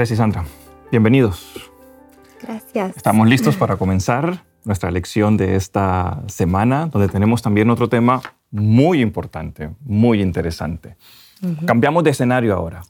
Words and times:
Andrés 0.00 0.12
y 0.12 0.16
Sandra, 0.16 0.44
bienvenidos. 0.90 1.52
Gracias. 2.40 2.96
Estamos 2.96 3.28
listos 3.28 3.56
para 3.56 3.76
comenzar 3.76 4.44
nuestra 4.64 4.90
lección 4.90 5.36
de 5.36 5.56
esta 5.56 6.22
semana, 6.26 6.86
donde 6.86 7.08
tenemos 7.08 7.42
también 7.42 7.68
otro 7.68 7.90
tema 7.90 8.22
muy 8.50 9.02
importante, 9.02 9.72
muy 9.84 10.22
interesante. 10.22 10.96
Cambiamos 11.66 12.02
de 12.02 12.12
escenario 12.12 12.54
ahora. 12.54 12.80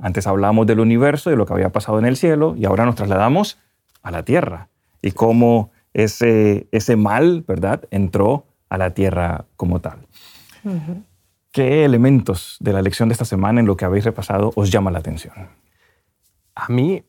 Antes 0.00 0.26
hablábamos 0.26 0.66
del 0.66 0.80
universo, 0.80 1.30
de 1.30 1.36
lo 1.36 1.46
que 1.46 1.52
había 1.52 1.70
pasado 1.70 2.00
en 2.00 2.04
el 2.04 2.16
cielo, 2.16 2.56
y 2.58 2.64
ahora 2.64 2.84
nos 2.84 2.96
trasladamos 2.96 3.58
a 4.02 4.10
la 4.10 4.24
tierra 4.24 4.66
y 5.02 5.12
cómo 5.12 5.70
ese, 5.94 6.66
ese 6.72 6.96
mal, 6.96 7.44
¿verdad?, 7.46 7.84
entró 7.92 8.44
a 8.70 8.76
la 8.76 8.92
tierra 8.92 9.44
como 9.54 9.80
tal. 9.80 10.00
¿Qué 11.52 11.84
elementos 11.84 12.56
de 12.58 12.72
la 12.72 12.82
lección 12.82 13.08
de 13.08 13.12
esta 13.12 13.24
semana 13.24 13.60
en 13.60 13.66
lo 13.66 13.76
que 13.76 13.84
habéis 13.84 14.04
repasado 14.04 14.50
os 14.56 14.72
llama 14.72 14.90
la 14.90 14.98
atención? 14.98 15.32
A 16.56 16.72
mí 16.72 17.04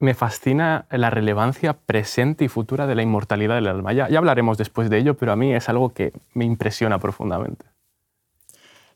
me 0.00 0.14
fascina 0.14 0.86
la 0.90 1.10
relevancia 1.10 1.74
presente 1.74 2.44
y 2.44 2.48
futura 2.48 2.86
de 2.86 2.94
la 2.94 3.02
inmortalidad 3.02 3.54
del 3.54 3.68
alma. 3.68 3.92
Ya, 3.92 4.06
hablaremos 4.16 4.58
después 4.58 4.90
de 4.90 4.98
ello, 4.98 5.16
pero 5.16 5.32
a 5.32 5.36
mí 5.36 5.54
es 5.54 5.68
algo 5.68 5.90
que 5.90 6.12
me 6.34 6.44
impresiona 6.44 6.98
profundamente. 6.98 7.66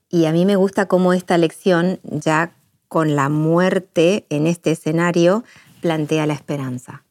Y 0.09 0.25
a 0.25 0.33
mí 0.33 0.45
me 0.45 0.57
gusta 0.57 0.87
cómo 0.87 1.13
esta 1.13 1.39
lección, 1.39 2.01
ya 2.03 2.53
con 2.89 3.17
la 3.17 3.29
muerte 3.29 4.27
en 4.31 4.47
este 4.47 4.73
escenario, 4.73 5.45
plantea 5.81 6.27
la 6.27 6.35
esperanza. 6.35 7.05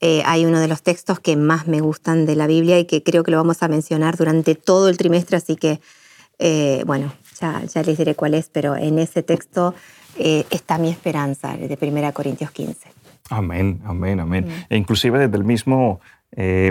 Eh, 0.00 0.22
hay 0.26 0.46
uno 0.46 0.60
de 0.60 0.68
los 0.68 0.82
textos 0.82 1.20
que 1.20 1.36
más 1.36 1.66
me 1.66 1.80
gustan 1.80 2.26
de 2.26 2.36
la 2.36 2.46
Biblia 2.46 2.78
y 2.78 2.84
que 2.84 3.02
creo 3.02 3.22
que 3.22 3.30
lo 3.30 3.36
vamos 3.36 3.62
a 3.62 3.68
mencionar 3.68 4.16
durante 4.16 4.54
todo 4.54 4.88
el 4.88 4.96
trimestre, 4.96 5.36
así 5.36 5.56
que, 5.56 5.80
eh, 6.38 6.82
bueno, 6.86 7.12
ya, 7.38 7.62
ya, 7.64 7.82
les 7.82 7.98
diré 7.98 8.14
cuál 8.14 8.34
es, 8.34 8.48
pero 8.48 8.76
en 8.76 8.98
ese 8.98 9.22
texto 9.22 9.74
eh, 10.18 10.44
está 10.50 10.78
mi 10.78 10.88
esperanza, 10.88 11.56
de 11.56 11.78
1 11.80 12.12
Corintios 12.12 12.50
15. 12.50 12.88
Amén, 13.30 13.80
amén, 13.84 14.20
amén. 14.20 14.46
Mm. 14.46 14.74
E 14.74 14.76
inclusive 14.76 15.18
desde 15.18 15.36
el 15.36 15.44
mismo 15.44 16.00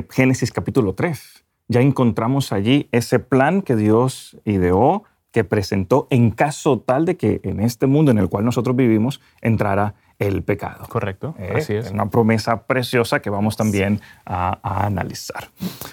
Génesis 0.10 0.52
capítulo 0.54 0.94
3, 0.94 1.44
ya 1.68 1.82
encontramos 1.82 2.52
allí 2.52 2.90
ese 2.92 3.20
plan 3.20 3.62
que 3.62 3.76
Dios 3.76 4.38
ideó, 4.44 5.04
que 5.32 5.44
presentó 5.44 6.08
en 6.10 6.32
caso 6.32 6.80
tal 6.80 7.06
de 7.06 7.16
que 7.16 7.40
en 7.44 7.60
este 7.60 7.86
mundo 7.86 8.12
en 8.12 8.18
el 8.18 8.30
cual 8.30 8.44
nosotros 8.44 8.76
vivimos 8.76 9.22
entrara 9.42 9.94
el 10.18 10.44
pecado. 10.44 10.86
Correcto, 10.90 11.36
¿Eh? 11.40 11.54
así 11.56 11.76
es. 11.76 11.92
Una 11.92 12.10
promesa 12.10 12.64
preciosa 12.64 13.22
que 13.22 13.30
vamos 13.30 13.56
también 13.56 14.02
a, 14.26 14.86
analizar. 14.86 15.50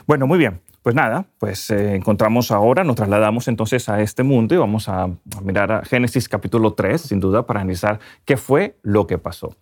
Bueno, 0.06 0.26
muy 0.26 0.38
bien. 0.38 0.60
Pues 0.86 0.94
nada, 0.94 1.26
pues 1.40 1.68
eh, 1.72 1.96
encontramos 1.96 2.52
ahora, 2.52 2.84
nos 2.84 2.94
trasladamos 2.94 3.48
entonces 3.48 3.88
a 3.88 4.02
este 4.02 4.22
mundo 4.22 4.54
y 4.54 4.58
vamos 4.58 4.88
a, 4.88 5.08
mirar 5.42 5.72
a 5.72 5.84
Génesis 5.84 6.28
capítulo 6.28 6.74
3, 6.74 7.00
sin 7.00 7.18
duda, 7.18 7.44
para 7.44 7.60
analizar 7.60 7.98
qué 8.24 8.36
fue 8.36 8.76
lo 8.82 9.08
que 9.08 9.18
pasó. 9.18 9.56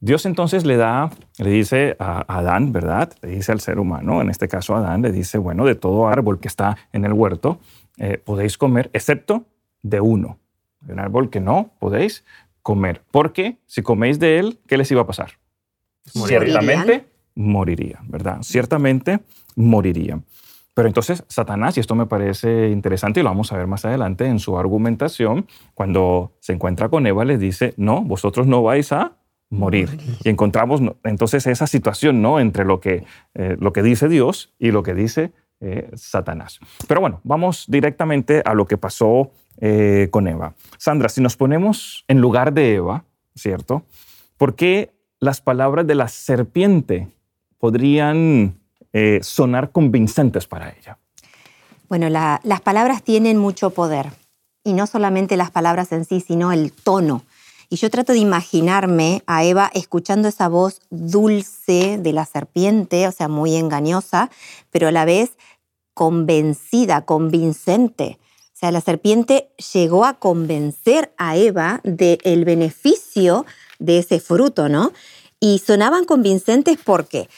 Dios 0.00 0.24
entonces 0.24 0.64
le 0.64 0.78
da, 0.78 1.10
le 1.36 1.50
dice 1.50 1.96
a 1.98 2.24
Adán, 2.34 2.72
¿verdad? 2.72 3.12
Le 3.20 3.28
dice 3.28 3.52
al 3.52 3.60
ser 3.60 3.78
humano, 3.78 4.22
en 4.22 4.30
este 4.30 4.48
caso 4.48 4.74
a 4.74 4.78
Adán, 4.78 5.02
le 5.02 5.12
dice, 5.12 5.36
bueno, 5.36 5.66
de 5.66 5.74
todo 5.74 6.08
árbol 6.08 6.40
que 6.40 6.48
está 6.48 6.78
en 6.94 7.04
el 7.04 7.12
huerto, 7.12 7.60
eh, 7.98 8.16
podéis 8.16 8.56
comer, 8.56 8.88
excepto 8.94 9.44
de 9.82 10.00
uno. 10.00 10.38
De 10.80 10.94
un 10.94 11.00
árbol 11.00 11.28
que 11.28 11.40
no 11.40 11.74
podéis 11.78 12.24
comer. 12.62 13.02
Porque 13.10 13.58
si 13.66 13.82
coméis 13.82 14.18
de 14.18 14.38
él, 14.38 14.60
¿qué 14.66 14.78
les 14.78 14.90
iba 14.90 15.02
a 15.02 15.06
pasar? 15.06 15.32
Ciertamente 16.06 17.04
moriría, 17.34 17.98
¿verdad? 18.08 18.38
Ciertamente 18.40 19.20
moriría. 19.56 20.18
Pero 20.80 20.88
entonces 20.88 21.24
Satanás, 21.28 21.76
y 21.76 21.80
esto 21.80 21.94
me 21.94 22.06
parece 22.06 22.70
interesante 22.70 23.20
y 23.20 23.22
lo 23.22 23.28
vamos 23.28 23.52
a 23.52 23.58
ver 23.58 23.66
más 23.66 23.84
adelante 23.84 24.24
en 24.24 24.38
su 24.38 24.56
argumentación, 24.56 25.46
cuando 25.74 26.32
se 26.40 26.54
encuentra 26.54 26.88
con 26.88 27.06
Eva, 27.06 27.26
le 27.26 27.36
dice, 27.36 27.74
no, 27.76 28.00
vosotros 28.00 28.46
no 28.46 28.62
vais 28.62 28.90
a 28.90 29.18
morir. 29.50 29.90
Y 30.24 30.30
encontramos 30.30 30.80
entonces 31.04 31.46
esa 31.46 31.66
situación 31.66 32.22
¿no? 32.22 32.40
entre 32.40 32.64
lo 32.64 32.80
que, 32.80 33.04
eh, 33.34 33.58
lo 33.60 33.74
que 33.74 33.82
dice 33.82 34.08
Dios 34.08 34.54
y 34.58 34.70
lo 34.70 34.82
que 34.82 34.94
dice 34.94 35.32
eh, 35.60 35.90
Satanás. 35.96 36.60
Pero 36.88 37.02
bueno, 37.02 37.20
vamos 37.24 37.66
directamente 37.68 38.40
a 38.42 38.54
lo 38.54 38.66
que 38.66 38.78
pasó 38.78 39.32
eh, 39.60 40.08
con 40.10 40.28
Eva. 40.28 40.54
Sandra, 40.78 41.10
si 41.10 41.20
nos 41.20 41.36
ponemos 41.36 42.06
en 42.08 42.22
lugar 42.22 42.54
de 42.54 42.76
Eva, 42.76 43.04
¿cierto? 43.34 43.82
¿Por 44.38 44.54
qué 44.54 44.94
las 45.18 45.42
palabras 45.42 45.86
de 45.86 45.96
la 45.96 46.08
serpiente 46.08 47.08
podrían 47.58 48.54
eh, 48.92 49.20
sonar 49.22 49.70
convincentes 49.70 50.46
para 50.46 50.70
ella? 50.70 50.98
Bueno, 51.88 52.08
las 52.08 52.60
palabras 52.60 53.02
tienen 53.02 53.36
mucho 53.36 53.70
poder. 53.70 54.10
Y 54.62 54.74
no 54.74 54.86
solamente 54.86 55.36
las 55.36 55.50
palabras 55.50 55.90
en 55.92 56.04
sí, 56.04 56.20
sino 56.20 56.52
el 56.52 56.72
tono. 56.72 57.24
Y 57.68 57.76
yo 57.76 57.88
trato 57.88 58.12
de 58.12 58.18
imaginarme 58.18 59.22
a 59.26 59.44
Eva 59.44 59.70
escuchando 59.74 60.28
esa 60.28 60.48
voz 60.48 60.80
dulce 60.90 61.98
de 61.98 62.12
la 62.12 62.26
serpiente, 62.26 63.06
o 63.06 63.12
sea, 63.12 63.28
muy 63.28 63.56
engañosa, 63.56 64.30
pero 64.70 64.88
a 64.88 64.92
la 64.92 65.04
vez 65.04 65.30
convencida, 65.94 67.04
convincente. 67.04 68.18
O 68.54 68.58
sea, 68.60 68.72
la 68.72 68.80
serpiente 68.80 69.50
llegó 69.72 70.04
a 70.04 70.14
convencer 70.14 71.14
a 71.16 71.36
Eva 71.36 71.80
del 71.84 72.44
beneficio 72.44 73.46
de 73.78 73.98
ese 73.98 74.20
fruto, 74.20 74.68
¿no? 74.68 74.92
Y 75.38 75.60
sonaban 75.60 76.04
convincentes 76.04 76.78
porque 76.84 77.28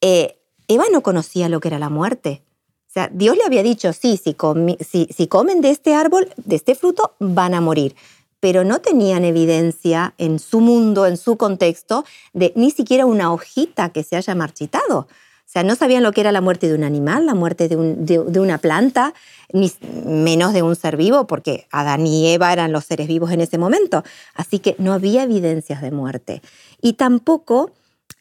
eh, 0.00 0.41
Eva 0.68 0.84
no 0.92 1.02
conocía 1.02 1.48
lo 1.48 1.60
que 1.60 1.68
era 1.68 1.78
la 1.78 1.90
muerte. 1.90 2.42
O 2.88 2.92
sea, 2.92 3.08
Dios 3.10 3.38
le 3.38 3.44
había 3.44 3.62
dicho, 3.62 3.94
sí, 3.94 4.20
si, 4.20 4.34
comen 4.34 5.60
de 5.62 5.70
este 5.70 5.94
árbol, 5.94 6.28
de 6.36 6.56
este 6.56 6.74
fruto, 6.74 7.14
van 7.18 7.54
a 7.54 7.62
morir. 7.62 7.94
Pero 8.38 8.64
no 8.64 8.80
tenían 8.80 9.24
evidencia 9.24 10.12
en 10.18 10.38
su 10.38 10.60
mundo, 10.60 11.06
en 11.06 11.16
su 11.16 11.38
contexto, 11.38 12.04
de 12.34 12.52
ni 12.54 12.70
siquiera 12.70 13.06
una 13.06 13.32
hojita 13.32 13.90
que 13.90 14.02
se 14.02 14.16
haya 14.16 14.34
marchitado. 14.34 14.98
O 14.98 15.52
sea, 15.52 15.62
no 15.62 15.74
sabían 15.74 16.02
lo 16.02 16.12
que 16.12 16.20
era 16.20 16.32
la 16.32 16.42
muerte 16.42 16.68
de 16.68 16.74
un 16.74 16.84
animal, 16.84 17.24
la 17.24 17.34
muerte 17.34 17.68
de, 17.68 18.40
una 18.40 18.58
planta, 18.58 19.14
ni 19.54 19.72
menos 20.04 20.52
de 20.52 20.62
un 20.62 20.76
ser 20.76 20.98
vivo, 20.98 21.26
porque 21.26 21.66
Adán 21.70 22.06
y 22.06 22.28
Eva 22.28 22.52
eran 22.52 22.72
los 22.72 22.84
seres 22.84 23.08
vivos 23.08 23.30
en 23.32 23.40
ese 23.40 23.56
momento. 23.56 24.04
Así 24.34 24.58
que 24.58 24.76
no 24.78 24.92
había 24.92 25.22
evidencias 25.22 25.80
de 25.80 25.92
muerte. 25.92 26.42
Y 26.82 26.94
tampoco 26.94 27.70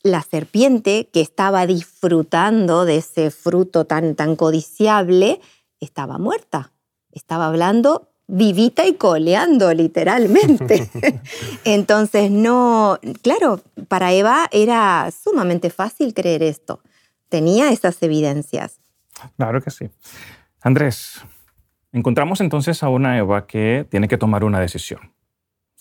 la 0.03 0.21
serpiente, 0.21 1.09
que 1.11 1.21
estaba 1.21 1.65
disfrutando 1.67 2.85
de 2.85 2.97
ese 2.97 3.31
fruto 3.31 3.85
tan, 3.85 4.15
tan 4.15 4.35
codiciable, 4.35 5.41
estaba 5.79 6.17
muerta. 6.17 6.71
Estaba 7.11 7.47
hablando 7.47 8.07
vivita 8.27 8.87
y 8.87 8.93
coleando, 8.93 9.73
literalmente. 9.73 10.89
Entonces, 11.65 12.31
no, 12.31 12.97
claro, 13.21 13.59
para 13.89 14.13
Eva 14.13 14.47
era 14.51 15.11
sumamente 15.11 15.69
fácil 15.69 16.13
creer 16.13 16.43
esto 16.43 16.81
tenía 17.31 17.71
esas 17.71 18.03
evidencias. 18.03 18.79
Claro 19.37 19.61
que 19.61 19.71
sí. 19.71 19.89
Andrés, 20.61 21.23
encontramos 21.93 22.41
entonces 22.41 22.83
a 22.83 22.89
una 22.89 23.17
Eva 23.17 23.47
que 23.47 23.87
tiene 23.89 24.09
que 24.09 24.17
tomar 24.17 24.43
una 24.43 24.59
decisión. 24.59 25.10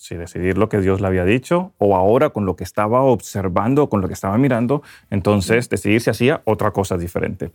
Si 0.01 0.15
decidir 0.15 0.57
lo 0.57 0.67
que 0.67 0.79
Dios 0.79 0.99
le 0.99 1.05
había 1.05 1.25
dicho 1.25 1.73
o 1.77 1.95
ahora 1.95 2.31
con 2.31 2.47
lo 2.47 2.55
que 2.55 2.63
estaba 2.63 3.03
observando, 3.03 3.87
con 3.87 4.01
lo 4.01 4.07
que 4.07 4.15
estaba 4.15 4.35
mirando, 4.39 4.81
entonces 5.11 5.69
decidir 5.69 6.01
si 6.01 6.09
hacía 6.09 6.41
otra 6.45 6.71
cosa 6.71 6.97
diferente. 6.97 7.51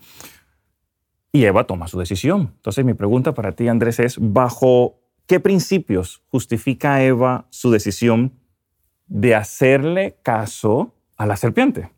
Y 1.33 1.45
Eva 1.45 1.65
toma 1.67 1.89
su 1.89 1.99
decisión. 1.99 2.53
Entonces 2.55 2.85
mi 2.85 2.95
pregunta 2.95 3.35
para 3.35 3.51
ti, 3.51 3.67
Andrés, 3.67 3.99
es, 3.99 4.17
¿bajo 4.21 5.01
qué 5.27 5.41
principios 5.41 6.23
justifica 6.31 7.03
Eva 7.03 7.47
su 7.51 7.73
decisión 7.73 8.39
de 9.09 9.35
hacerle 9.35 10.17
caso 10.23 10.95
a 11.17 11.27
la 11.27 11.35
serpiente? 11.37 11.91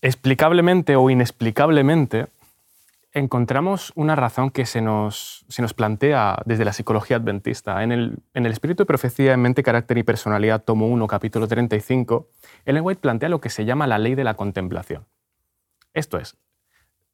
explicablemente 0.00 0.96
o 0.96 1.10
inexplicablemente, 1.10 2.28
encontramos 3.14 3.92
una 3.94 4.16
razón 4.16 4.50
que 4.50 4.66
se 4.66 4.80
nos, 4.80 5.46
se 5.48 5.62
nos 5.62 5.72
plantea 5.72 6.42
desde 6.44 6.64
la 6.64 6.72
psicología 6.72 7.16
adventista. 7.16 7.82
En 7.82 7.92
el, 7.92 8.18
en 8.34 8.44
el 8.44 8.52
Espíritu 8.52 8.82
de 8.82 8.86
Profecía 8.86 9.32
en 9.32 9.40
Mente, 9.40 9.62
Carácter 9.62 9.96
y 9.98 10.02
Personalidad, 10.02 10.64
tomo 10.64 10.88
1, 10.88 11.06
capítulo 11.06 11.46
35, 11.46 12.28
Ellen 12.66 12.84
White 12.84 13.00
plantea 13.00 13.28
lo 13.28 13.40
que 13.40 13.50
se 13.50 13.64
llama 13.64 13.86
la 13.86 13.98
ley 13.98 14.16
de 14.16 14.24
la 14.24 14.34
contemplación. 14.34 15.06
Esto 15.94 16.18
es, 16.18 16.36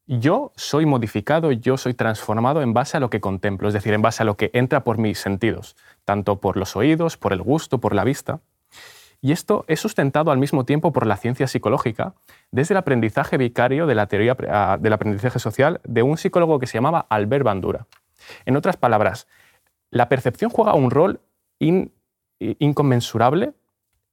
yo 0.06 0.52
soy 0.56 0.86
modificado, 0.86 1.52
yo 1.52 1.76
soy 1.76 1.94
transformado 1.94 2.62
en 2.62 2.72
base 2.72 2.96
a 2.96 3.00
lo 3.00 3.10
que 3.10 3.20
contemplo, 3.20 3.68
es 3.68 3.74
decir, 3.74 3.92
en 3.92 4.02
base 4.02 4.22
a 4.22 4.26
lo 4.26 4.36
que 4.36 4.50
entra 4.54 4.82
por 4.82 4.98
mis 4.98 5.20
sentidos, 5.20 5.76
tanto 6.04 6.40
por 6.40 6.56
los 6.56 6.74
oídos, 6.74 7.16
por 7.16 7.32
el 7.32 7.42
gusto, 7.42 7.78
por 7.78 7.94
la 7.94 8.02
vista. 8.02 8.40
Y 9.22 9.32
esto 9.32 9.64
es 9.68 9.80
sustentado 9.80 10.30
al 10.30 10.38
mismo 10.38 10.64
tiempo 10.64 10.92
por 10.92 11.06
la 11.06 11.16
ciencia 11.16 11.46
psicológica 11.46 12.14
desde 12.50 12.72
el 12.74 12.78
aprendizaje 12.78 13.36
vicario 13.36 13.86
de 13.86 13.94
la 13.94 14.06
teoría 14.06 14.36
ah, 14.48 14.78
del 14.80 14.92
aprendizaje 14.92 15.38
social 15.38 15.80
de 15.84 16.02
un 16.02 16.16
psicólogo 16.16 16.58
que 16.58 16.66
se 16.66 16.78
llamaba 16.78 17.06
Albert 17.10 17.44
Bandura. 17.44 17.86
En 18.46 18.56
otras 18.56 18.76
palabras, 18.76 19.26
la 19.90 20.08
percepción 20.08 20.50
juega 20.50 20.74
un 20.74 20.90
rol 20.90 21.20
inconmensurable 22.38 23.52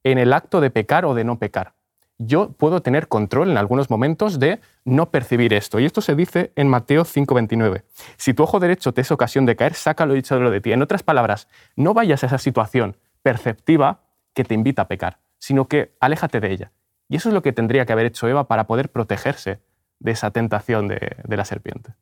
en 0.04 0.18
el 0.18 0.34
acto 0.34 0.60
de 0.60 0.70
pecar 0.70 1.06
o 1.06 1.14
de 1.14 1.24
no 1.24 1.40
pecar. 1.40 1.74
Yo 2.20 2.50
puedo 2.52 2.82
tener 2.82 3.08
control 3.08 3.52
en 3.52 3.58
algunos 3.58 3.90
momentos 3.90 4.40
de 4.40 4.60
no 4.86 5.12
percibir 5.12 5.54
esto. 5.54 5.80
Y 5.80 5.86
esto 5.86 6.02
se 6.02 6.16
dice 6.16 6.52
en 6.56 6.68
Mateo 6.68 7.06
5:29. 7.06 7.84
Si 8.18 8.34
tu 8.34 8.44
ojo 8.44 8.60
derecho 8.60 8.92
te 8.92 9.02
es 9.02 9.12
ocasión 9.12 9.46
de 9.46 9.56
caer, 9.56 9.76
sácalo 9.76 10.16
y 10.16 10.20
échalo 10.20 10.50
de 10.50 10.60
ti. 10.60 10.72
En 10.72 10.82
otras 10.82 11.04
palabras, 11.04 11.48
no 11.76 11.94
vayas 11.94 12.24
a 12.24 12.28
esa 12.28 12.40
situación 12.40 12.98
perceptiva 13.22 14.07
que 14.38 14.44
te 14.44 14.54
invita 14.54 14.84
a 14.84 14.88
pecar, 14.88 15.18
sino 15.40 15.68
que 15.68 15.96
aléjate 16.00 16.40
de 16.40 16.52
ella. 16.52 16.72
Y 17.10 17.16
eso 17.16 17.30
es 17.30 17.34
lo 17.34 17.42
que 17.42 17.54
tendría 17.54 17.88
que 17.88 17.94
haber 17.94 18.06
hecho 18.06 18.28
Eva 18.28 18.48
para 18.48 18.68
poder 18.68 18.92
protegerse 18.92 19.62
de 19.98 20.12
esa 20.12 20.30
tentación 20.30 20.88
de, 20.88 21.16
la 21.28 21.44
serpiente. 21.44 21.94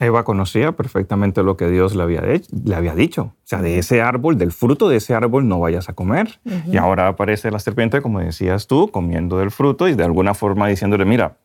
Eva 0.00 0.24
conocía 0.24 0.72
perfectamente 0.72 1.42
lo 1.42 1.56
que 1.56 1.70
Dios 1.70 1.96
le 1.96 2.02
había, 2.02 2.20
le 2.20 2.74
había, 2.74 2.94
dicho. 2.94 3.22
O 3.22 3.34
sea, 3.44 3.62
de 3.62 3.78
ese 3.78 4.02
árbol, 4.02 4.36
del 4.36 4.52
fruto 4.52 4.90
de 4.90 4.96
ese 4.96 5.14
árbol 5.14 5.48
no 5.48 5.58
vayas 5.60 5.88
a 5.88 5.94
comer. 5.94 6.40
Y 6.66 6.76
ahora 6.76 7.08
aparece 7.08 7.50
la 7.50 7.58
serpiente, 7.58 8.02
como 8.02 8.20
decías 8.20 8.66
tú, 8.66 8.90
comiendo 8.90 9.38
del 9.38 9.50
fruto 9.50 9.88
y 9.88 9.94
de 9.94 10.04
alguna 10.04 10.34
forma 10.34 10.68
diciéndole, 10.68 11.06
mira, 11.06 11.38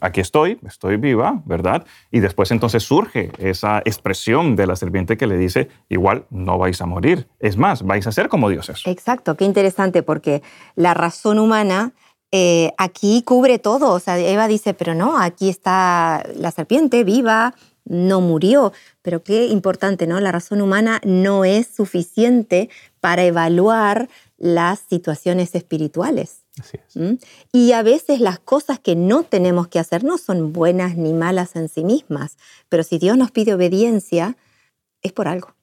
aquí 0.00 0.20
estoy, 0.20 0.58
estoy 0.66 0.96
viva, 0.96 1.42
¿verdad? 1.44 1.84
Y 2.10 2.20
después 2.20 2.50
entonces 2.50 2.82
surge 2.82 3.32
esa 3.38 3.78
expresión 3.84 4.56
de 4.56 4.66
la 4.66 4.76
serpiente 4.76 5.16
que 5.16 5.26
le 5.26 5.36
dice, 5.36 5.68
igual 5.88 6.26
no 6.30 6.58
vais 6.58 6.80
a 6.80 6.86
morir, 6.86 7.28
es 7.38 7.56
más, 7.56 7.82
vais 7.82 8.06
a 8.06 8.12
ser 8.12 8.28
como 8.28 8.48
dioses. 8.48 8.82
Exacto, 8.86 9.36
qué 9.36 9.44
interesante, 9.44 10.02
porque 10.02 10.42
la 10.74 10.94
razón 10.94 11.38
humana 11.38 11.92
eh, 12.32 12.72
aquí 12.78 13.22
cubre 13.22 13.58
todo. 13.58 13.92
O 13.92 14.00
sea, 14.00 14.18
Eva 14.18 14.46
dice, 14.48 14.74
pero 14.74 14.94
no, 14.94 15.18
aquí 15.18 15.48
está 15.48 16.24
la 16.36 16.50
serpiente 16.50 17.04
viva, 17.04 17.54
no 17.84 18.20
murió. 18.20 18.72
Pero 19.02 19.22
qué 19.22 19.46
importante, 19.46 20.06
¿no? 20.06 20.20
La 20.20 20.32
razón 20.32 20.60
humana 20.60 21.00
no 21.04 21.44
es 21.44 21.66
suficiente 21.66 22.70
para 23.00 23.24
evaluar 23.24 24.08
las 24.38 24.80
situaciones 24.80 25.54
espirituales. 25.54 26.42
¿Mm? 26.94 27.14
Y 27.52 27.72
a 27.72 27.82
veces 27.82 28.20
las 28.20 28.38
cosas 28.38 28.78
que 28.78 28.96
no 28.96 29.22
tenemos 29.22 29.68
que 29.68 29.78
hacer 29.78 30.04
no 30.04 30.18
son 30.18 30.52
buenas 30.52 30.96
ni 30.96 31.12
malas 31.12 31.56
en 31.56 31.68
sí 31.68 31.84
mismas, 31.84 32.36
pero 32.68 32.82
si 32.82 32.98
Dios 32.98 33.16
nos 33.16 33.30
pide 33.30 33.54
obediencia, 33.54 34.36
es 35.02 35.12
por 35.12 35.28
algo. 35.28 35.54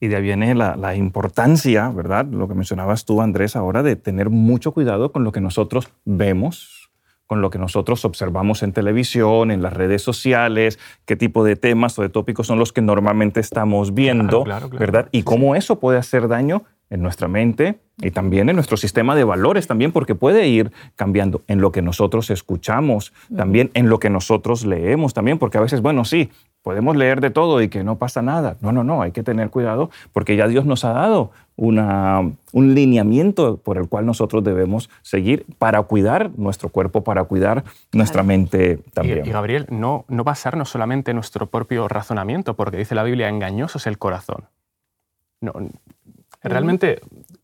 Y 0.00 0.08
de 0.08 0.16
ahí 0.16 0.22
viene 0.22 0.54
la, 0.54 0.94
importancia, 0.96 1.88
¿verdad? 1.88 2.26
Lo 2.26 2.48
que 2.48 2.54
mencionabas 2.54 3.04
tú, 3.04 3.22
Andrés, 3.22 3.56
ahora 3.56 3.82
de 3.82 3.96
tener 3.96 4.28
mucho 4.28 4.72
cuidado 4.72 5.12
con 5.12 5.24
lo 5.24 5.32
que 5.32 5.40
nosotros 5.40 5.88
vemos, 6.04 6.90
con 7.26 7.40
lo 7.40 7.48
que 7.48 7.58
nosotros 7.58 8.04
observamos 8.04 8.62
en 8.62 8.72
televisión, 8.72 9.50
en 9.50 9.62
las 9.62 9.72
redes 9.72 10.02
sociales, 10.02 10.78
qué 11.06 11.16
tipo 11.16 11.42
de 11.42 11.56
temas 11.56 11.98
o 11.98 12.02
de 12.02 12.10
tópicos 12.10 12.46
son 12.46 12.58
los 12.58 12.72
que 12.72 12.82
normalmente 12.82 13.40
estamos 13.40 13.94
viendo, 13.94 14.44
¿verdad? 14.72 15.08
Y 15.10 15.22
cómo 15.22 15.56
eso 15.56 15.80
puede 15.80 15.98
hacer 15.98 16.28
daño 16.28 16.64
en 16.94 17.02
nuestra 17.02 17.26
mente 17.26 17.80
y 17.98 18.12
también 18.12 18.48
en 18.48 18.54
nuestro 18.54 18.76
sistema 18.76 19.16
de 19.16 19.24
valores 19.24 19.66
también, 19.66 19.90
porque 19.90 20.14
puede 20.14 20.46
ir 20.46 20.70
cambiando 20.94 21.42
en 21.48 21.60
lo 21.60 21.72
que 21.72 21.82
nosotros 21.82 22.30
escuchamos, 22.30 23.12
también 23.36 23.70
en 23.74 23.88
lo 23.88 23.98
que 23.98 24.10
nosotros 24.10 24.64
leemos 24.64 25.12
también, 25.12 25.38
porque 25.38 25.58
a 25.58 25.60
veces, 25.60 25.80
bueno, 25.82 26.04
sí, 26.04 26.30
podemos 26.62 26.96
leer 26.96 27.20
de 27.20 27.30
todo 27.30 27.60
y 27.62 27.68
que 27.68 27.82
no 27.82 27.96
pasa 27.96 28.22
nada. 28.22 28.56
No, 28.60 28.70
no, 28.70 28.84
no, 28.84 29.02
hay 29.02 29.10
que 29.10 29.22
tener 29.24 29.50
cuidado 29.50 29.90
porque 30.12 30.36
ya 30.36 30.46
Dios 30.46 30.64
nos 30.66 30.84
ha 30.84 30.92
dado 30.92 31.32
una, 31.56 32.20
un 32.52 32.74
lineamiento 32.74 33.56
por 33.56 33.76
el 33.76 33.88
cual 33.88 34.06
nosotros 34.06 34.44
debemos 34.44 34.88
seguir 35.02 35.46
para 35.58 35.82
cuidar 35.82 36.30
nuestro 36.36 36.68
cuerpo, 36.68 37.02
para 37.02 37.24
cuidar 37.24 37.64
nuestra 37.92 38.22
mente 38.22 38.78
también. 38.92 39.26
Y, 39.26 39.30
Gabriel, 39.30 39.66
no, 39.68 40.04
no 40.08 40.22
basarnos 40.22 40.68
solamente 40.68 41.10
en 41.10 41.16
nuestro 41.16 41.46
propio 41.46 41.88
razonamiento, 41.88 42.54
porque 42.54 42.76
dice 42.76 42.94
la 42.94 43.02
Biblia, 43.02 43.28
engañoso 43.28 43.78
es 43.78 43.86
el 43.88 43.98
corazón. 43.98 44.44
No, 45.40 45.52
Realmente, 46.44 47.00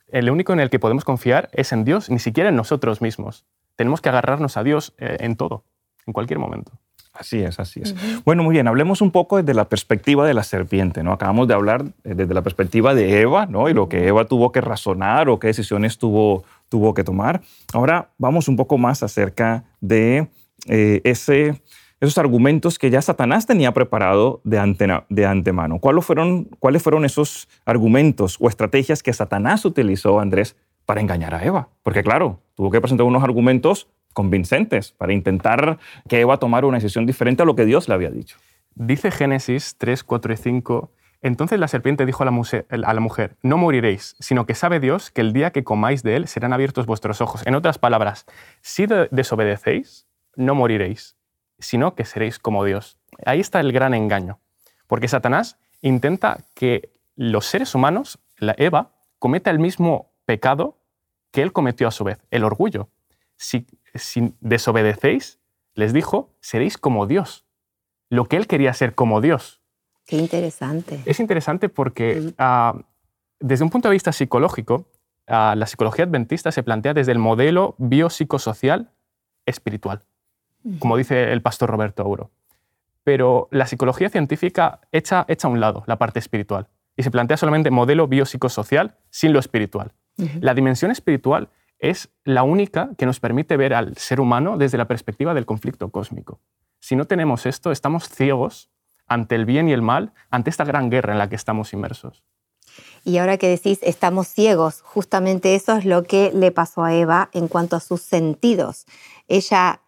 el 0.08 0.30
único 0.30 0.52
en 0.52 0.60
el 0.60 0.70
que 0.70 0.78
podemos 0.78 1.04
confiar 1.04 1.48
es 1.52 1.72
en 1.72 1.84
Dios, 1.84 2.10
ni 2.10 2.18
siquiera 2.18 2.50
en 2.50 2.56
nosotros 2.56 3.00
mismos. 3.00 3.44
Tenemos 3.76 4.00
que 4.00 4.08
agarrarnos 4.08 4.56
a 4.56 4.62
Dios 4.62 4.94
eh, 4.98 5.16
en 5.20 5.36
todo, 5.36 5.64
en 6.06 6.12
cualquier 6.12 6.38
momento. 6.38 6.72
Así 7.12 7.40
es, 7.40 7.58
así 7.58 7.80
es. 7.82 7.94
Bueno, 8.24 8.42
muy 8.42 8.52
bien, 8.52 8.68
hablemos 8.68 9.02
un 9.02 9.10
poco 9.10 9.36
desde 9.36 9.52
la 9.52 9.68
perspectiva 9.68 10.26
de 10.26 10.32
la 10.32 10.42
serpiente, 10.42 11.02
¿no? 11.02 11.12
Acabamos 11.12 11.48
de 11.48 11.54
hablar 11.54 11.84
eh, 12.04 12.14
desde 12.14 12.32
la 12.32 12.42
perspectiva 12.42 12.94
de 12.94 13.20
Eva, 13.20 13.46
¿no? 13.46 13.68
Y 13.68 13.74
lo 13.74 13.88
que 13.88 14.06
Eva 14.06 14.26
tuvo 14.26 14.52
que 14.52 14.60
razonar 14.60 15.28
o 15.28 15.38
qué 15.38 15.48
decisiones 15.48 15.98
tuvo, 15.98 16.44
tuvo 16.68 16.94
que 16.94 17.04
tomar. 17.04 17.42
Ahora 17.72 18.10
vamos 18.16 18.48
un 18.48 18.56
poco 18.56 18.78
más 18.78 19.02
acerca 19.02 19.64
de 19.80 20.28
eh, 20.66 21.00
ese 21.04 21.60
esos 22.00 22.16
argumentos 22.16 22.78
que 22.78 22.90
ya 22.90 23.02
Satanás 23.02 23.46
tenía 23.46 23.72
preparado 23.72 24.40
de, 24.44 24.58
antemano. 25.26 25.78
¿Cuáles 25.80 26.04
fueron, 26.04 26.44
¿Cuáles 26.58 26.82
fueron 26.82 27.04
esos 27.04 27.48
argumentos 27.66 28.38
o 28.40 28.48
estrategias 28.48 29.02
que 29.02 29.12
Satanás 29.12 29.64
utilizó, 29.66 30.18
Andrés, 30.18 30.56
para 30.86 31.02
engañar 31.02 31.34
a 31.34 31.44
Eva? 31.44 31.68
Porque 31.82 32.02
claro, 32.02 32.40
tuvo 32.54 32.70
que 32.70 32.80
presentar 32.80 33.06
unos 33.06 33.22
argumentos 33.22 33.88
convincentes 34.14 34.92
para 34.92 35.12
intentar 35.12 35.78
que 36.08 36.20
Eva 36.20 36.38
tomara 36.38 36.66
una 36.66 36.78
decisión 36.78 37.04
diferente 37.06 37.42
a 37.42 37.46
lo 37.46 37.54
que 37.54 37.66
Dios 37.66 37.86
le 37.86 37.94
había 37.94 38.10
dicho. 38.10 38.38
Dice 38.74 39.10
Génesis 39.10 39.76
3, 39.76 40.02
4 40.02 40.32
y 40.32 40.36
5, 40.36 40.92
entonces 41.20 41.60
la 41.60 41.68
serpiente 41.68 42.06
dijo 42.06 42.22
a 42.22 42.24
la, 42.24 43.00
mujer, 43.00 43.36
no 43.42 43.58
moriréis, 43.58 44.16
sino 44.20 44.46
que 44.46 44.54
sabe 44.54 44.80
Dios 44.80 45.10
que 45.10 45.20
el 45.20 45.34
día 45.34 45.50
que 45.50 45.64
comáis 45.64 46.02
de 46.02 46.16
él 46.16 46.28
serán 46.28 46.54
abiertos 46.54 46.86
vuestros 46.86 47.20
ojos. 47.20 47.46
En 47.46 47.54
otras 47.54 47.78
palabras, 47.78 48.24
si 48.62 48.86
desobedecéis, 49.10 50.06
no 50.34 50.54
moriréis 50.54 51.19
sino 51.60 51.94
que 51.94 52.04
seréis 52.04 52.38
como 52.38 52.64
Dios. 52.64 52.98
Ahí 53.24 53.40
está 53.40 53.60
el 53.60 53.72
gran 53.72 53.94
engaño, 53.94 54.40
porque 54.86 55.08
Satanás 55.08 55.58
intenta 55.82 56.44
que 56.54 56.92
los 57.16 57.46
seres 57.46 57.74
humanos, 57.74 58.18
la 58.38 58.54
Eva, 58.58 58.92
cometa 59.18 59.50
el 59.50 59.58
mismo 59.58 60.12
pecado 60.24 60.78
que 61.30 61.42
él 61.42 61.52
cometió 61.52 61.86
a 61.86 61.90
su 61.90 62.04
vez, 62.04 62.18
el 62.30 62.44
orgullo. 62.44 62.88
Si, 63.36 63.66
desobedecéis, 64.40 65.38
les 65.74 65.92
dijo, 65.92 66.30
seréis 66.40 66.78
como 66.78 67.06
Dios. 67.06 67.44
Lo 68.08 68.24
que 68.24 68.36
él 68.36 68.46
quería 68.46 68.74
ser 68.74 68.94
como 68.94 69.20
Dios. 69.20 69.60
Qué 70.06 70.16
interesante. 70.16 71.00
Es 71.04 71.20
interesante 71.20 71.68
porque 71.68 72.32
ah, 72.38 72.74
desde 73.38 73.64
un 73.64 73.70
punto 73.70 73.88
de 73.88 73.92
vista 73.92 74.12
psicológico, 74.12 74.86
ah, 75.28 75.54
la 75.56 75.66
psicología 75.66 76.04
adventista 76.04 76.50
se 76.50 76.62
plantea 76.62 76.94
desde 76.94 77.12
el 77.12 77.18
modelo 77.18 77.76
biopsicosocial 77.78 78.90
espiritual 79.46 80.02
como 80.78 80.96
dice 80.96 81.32
el 81.32 81.42
pastor 81.42 81.70
Roberto 81.70 82.02
Auro. 82.02 82.30
Pero 83.04 83.48
la 83.50 83.66
psicología 83.66 84.10
científica 84.10 84.80
echa, 84.92 85.24
echa 85.28 85.48
a 85.48 85.50
un 85.50 85.60
lado 85.60 85.84
la 85.86 85.96
parte 85.96 86.18
espiritual 86.18 86.68
y 86.96 87.02
se 87.02 87.10
plantea 87.10 87.36
solamente 87.36 87.70
modelo 87.70 88.08
biopsicosocial 88.08 88.96
sin 89.10 89.32
lo 89.32 89.38
espiritual. 89.38 89.92
La 90.40 90.52
dimensión 90.52 90.90
espiritual 90.90 91.48
es 91.78 92.10
la 92.24 92.42
única 92.42 92.90
que 92.98 93.06
nos 93.06 93.20
permite 93.20 93.56
ver 93.56 93.72
al 93.72 93.96
ser 93.96 94.20
humano 94.20 94.58
desde 94.58 94.76
la 94.76 94.86
perspectiva 94.86 95.32
del 95.32 95.46
conflicto 95.46 95.88
cósmico. 95.88 96.40
Si 96.78 96.94
no 96.94 97.06
tenemos 97.06 97.46
esto, 97.46 97.72
estamos 97.72 98.08
ciegos 98.08 98.68
ante 99.06 99.34
el 99.34 99.46
bien 99.46 99.68
y 99.68 99.72
el 99.72 99.80
mal, 99.80 100.12
ante 100.30 100.50
esta 100.50 100.64
gran 100.64 100.90
guerra 100.90 101.12
en 101.14 101.18
la 101.18 101.28
que 101.28 101.36
estamos 101.36 101.72
inmersos. 101.72 102.22
Y 103.04 103.18
ahora 103.18 103.38
que 103.38 103.48
decís, 103.48 103.78
estamos 103.82 104.28
ciegos, 104.28 104.82
justamente 104.82 105.54
eso 105.54 105.76
es 105.76 105.84
lo 105.84 106.04
que 106.04 106.30
le 106.34 106.52
pasó 106.52 106.84
a 106.84 106.94
Eva 106.94 107.30
en 107.32 107.48
cuanto 107.48 107.76
a 107.76 107.80
sus 107.80 108.02
sentidos. 108.02 108.86
Ella 109.26 109.80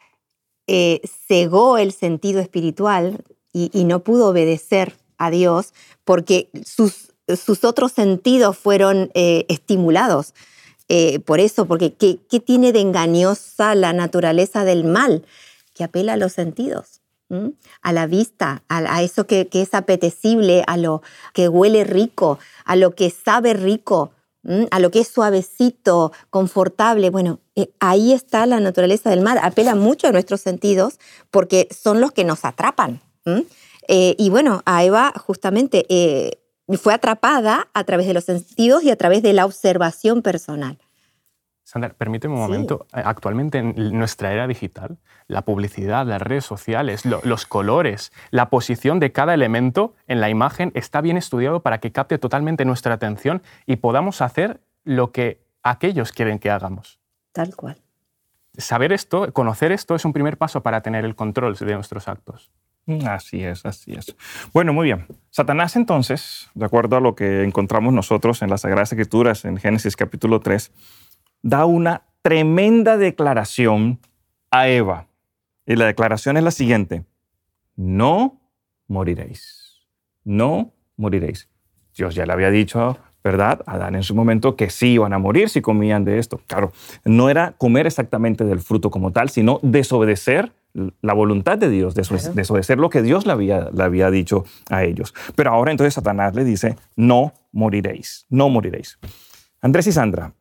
eh, 0.66 1.00
cegó 1.28 1.78
el 1.78 1.92
sentido 1.92 2.40
espiritual 2.40 3.25
y, 3.52 3.85
no 3.85 4.00
pudo 4.00 4.28
obedecer 4.28 4.95
a 5.19 5.31
Dios 5.31 5.75
porque 6.04 6.49
sus, 6.64 7.11
otros 7.64 7.92
sentidos 7.92 8.57
fueron 8.57 9.11
eh, 9.14 9.45
estimulados. 9.49 10.35
Eh, 10.88 11.21
por 11.21 11.40
eso, 11.40 11.66
porque 11.66 11.92
¿qué, 11.95 12.19
tiene 12.40 12.73
de 12.73 12.81
engañosa 12.81 13.75
la 13.75 13.92
naturaleza 13.92 14.64
del 14.64 14.85
mal? 14.85 15.25
Que 15.75 15.85
apela 15.85 16.14
a 16.14 16.16
los 16.16 16.33
sentidos, 16.33 17.00
a 17.81 17.92
la 17.92 18.07
vista, 18.07 18.62
a, 18.69 19.02
eso 19.02 19.26
que, 19.26 19.49
es 19.52 19.75
apetecible, 19.75 20.64
a 20.66 20.76
lo 20.76 21.02
que 21.33 21.49
huele 21.49 21.85
rico, 21.85 22.38
a 22.64 22.76
lo 22.76 22.95
que 22.95 23.11
sabe 23.11 23.54
rico, 23.54 24.12
a 24.70 24.80
lo 24.80 24.90
que 24.90 25.00
es 25.00 25.08
suavecito, 25.08 26.12
confortable. 26.30 27.11
Bueno, 27.11 27.40
eh, 27.54 27.70
ahí 27.80 28.12
está 28.12 28.46
la 28.46 28.61
naturaleza 28.61 29.11
del 29.11 29.20
mal. 29.20 29.38
Apela 29.42 29.75
mucho 29.75 30.08
a 30.08 30.12
nuestros 30.12 30.40
sentidos 30.40 30.99
porque 31.30 31.68
son 31.70 32.00
los 32.00 32.12
que 32.12 32.25
nos 32.25 32.44
atrapan. 32.44 33.00
Eh, 33.88 34.16
y 34.18 34.30
bueno, 34.30 34.62
a 34.64 34.84
Eva 34.84 35.12
justamente 35.16 35.87
eh, 35.88 36.40
fue 36.76 36.94
atrapada 36.94 37.68
a 37.72 37.84
través 37.84 38.06
de 38.06 38.14
los 38.14 38.25
sentidos 38.25 38.82
y 38.82 38.90
a 38.90 38.96
través 38.96 39.22
de 39.22 39.32
la 39.32 39.44
observación 39.44 40.22
personal. 40.22 40.78
Sandra, 41.73 41.95
permíteme 41.97 42.35
un 42.35 42.41
momento. 42.41 42.87
Actualmente 42.93 43.57
en 43.57 43.99
nuestra 43.99 44.31
era 44.31 44.47
digital, 44.47 44.99
la 45.26 45.41
publicidad, 45.41 46.05
las 46.05 46.21
redes 46.21 46.45
sociales, 46.45 47.07
los 47.07 47.47
colores, 47.47 48.12
la 48.31 48.50
posición 48.50 49.00
de 49.00 49.11
cada 49.11 49.33
elemento 49.33 49.95
en 50.07 50.21
la 50.21 50.29
imagen 50.29 50.71
está 50.75 51.00
bien 51.00 51.17
estudiado 51.17 51.62
para 51.62 51.79
que 51.79 51.91
capte 51.91 52.19
totalmente 52.19 52.67
nuestra 52.67 52.93
atención 52.93 53.43
y 53.64 53.76
podamos 53.76 54.21
hacer 54.21 54.61
lo 54.85 55.12
que 55.12 55.41
aquellos 55.62 56.12
quieren 56.12 56.38
que 56.38 56.50
hagamos. 56.50 57.00
Tal 57.33 57.57
cual. 57.57 57.79
Saber 58.59 58.93
esto, 58.93 59.33
conocer 59.33 59.73
esto 59.73 59.95
es 59.95 60.05
un 60.05 60.12
primer 60.12 60.37
paso 60.37 60.62
para 60.62 60.83
tener 60.83 61.07
el 61.07 61.14
control 61.14 61.57
de 61.57 61.73
nuestros 61.73 62.07
actos. 62.07 62.52
Así 63.07 63.43
es, 63.45 63.64
así 63.64 63.95
es. 63.95 64.14
Bueno, 64.52 64.75
muy 64.75 64.87
bien. 64.87 65.07
Satanás 65.31 65.76
entonces, 65.76 66.50
de 66.55 66.67
acuerdo 66.67 66.97
a 66.97 67.00
lo 67.00 67.14
que 67.14 67.45
encontramos 67.45 67.95
nosotros 67.95 68.43
en 68.43 68.50
las 68.50 68.62
Sagradas 68.62 68.93
Escrituras, 68.93 69.47
en 69.47 69.57
Génesis 69.57 69.97
capítulo 69.97 70.41
3, 70.41 70.71
da 71.42 71.64
una 71.66 72.02
tremenda 72.22 72.96
declaración 72.96 73.99
a 74.50 74.68
Eva. 74.68 75.06
Y 75.66 75.76
la 75.76 75.87
declaración 75.87 76.37
es 76.37 76.44
la 76.44 76.50
siguiente. 76.50 77.04
No 77.76 78.40
moriréis. 78.87 79.87
No 80.25 80.72
moriréis. 80.96 81.49
Dios 81.94 82.14
ya 82.14 82.26
le 82.26 82.32
había 82.32 82.50
dicho 82.50 82.99
¿verdad? 83.25 83.61
Adán 83.66 83.94
en 83.94 84.02
su 84.02 84.14
momento 84.14 84.56
que 84.56 84.70
sí 84.70 84.94
iban 84.94 85.12
a 85.12 85.18
morir 85.18 85.49
si 85.49 85.61
comían 85.61 86.04
de 86.04 86.18
esto. 86.18 86.40
Claro, 86.46 86.72
no 87.04 87.30
era 87.30 87.52
comer 87.56 87.87
exactamente 87.87 88.44
del 88.44 88.61
fruto 88.61 88.90
como 88.90 89.12
tal, 89.12 89.30
sino 89.30 89.61
desobedecer 89.62 90.52
la 91.02 91.12
voluntad 91.12 91.58
de 91.58 91.68
Dios, 91.68 91.94
desobedecer 91.94 92.78
lo 92.78 92.88
que 92.90 93.02
Dios 93.02 93.26
le 93.26 93.32
había, 93.32 93.70
le 93.70 93.82
había 93.82 94.11
dicho 94.11 94.44
a 94.70 94.84
ellos. 94.84 95.14
Pero 95.37 95.50
ahora 95.50 95.70
entonces 95.70 95.94
Satanás 95.94 96.34
le 96.34 96.44
dice, 96.44 96.76
no 96.96 97.34
moriréis, 97.52 98.26
no 98.30 98.49
moriréis. 98.49 98.99
Andrés 99.61 99.87
y 99.87 99.92
Sandra, 99.92 100.32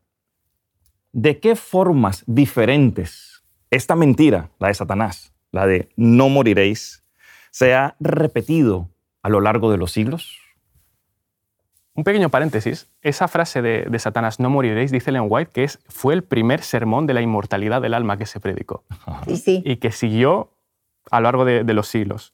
¿de 1.14 1.40
qué 1.40 1.56
formas 1.56 2.24
diferentes 2.28 3.44
esta 3.70 3.96
mentira, 3.96 4.50
la 4.60 4.68
de 4.68 4.74
Satanás, 4.74 5.34
la 5.52 5.66
de 5.66 5.90
no 5.96 6.30
moriréis, 6.30 7.04
se 7.52 7.74
ha 7.74 7.96
repetido 8.00 8.90
a 9.22 9.30
lo 9.30 9.42
largo 9.42 9.72
de 9.72 9.78
los 9.78 9.92
siglos? 9.92 10.40
Un 11.94 12.06
pequeño 12.06 12.30
paréntesis, 12.30 12.90
esa 13.02 13.28
frase 13.28 13.62
de, 13.62 14.00
Satanás, 14.00 14.40
no 14.40 14.50
moriréis, 14.50 14.92
dice 14.92 15.10
Ellen 15.10 15.26
White, 15.28 15.52
que 15.54 15.66
es, 15.66 15.80
fue 15.90 16.14
el 16.14 16.24
primer 16.24 16.62
sermón 16.62 17.06
de 17.06 17.14
la 17.14 17.22
inmortalidad 17.22 17.82
del 17.82 17.94
alma 17.94 18.18
que 18.18 18.26
se 18.26 18.40
predicó. 18.40 18.86
Y 19.66 19.76
que 19.78 19.92
siguió 19.92 20.54
a 21.10 21.20
lo 21.20 21.26
largo 21.26 21.46
de, 21.46 21.74
los 21.74 21.88
siglos. 21.88 22.34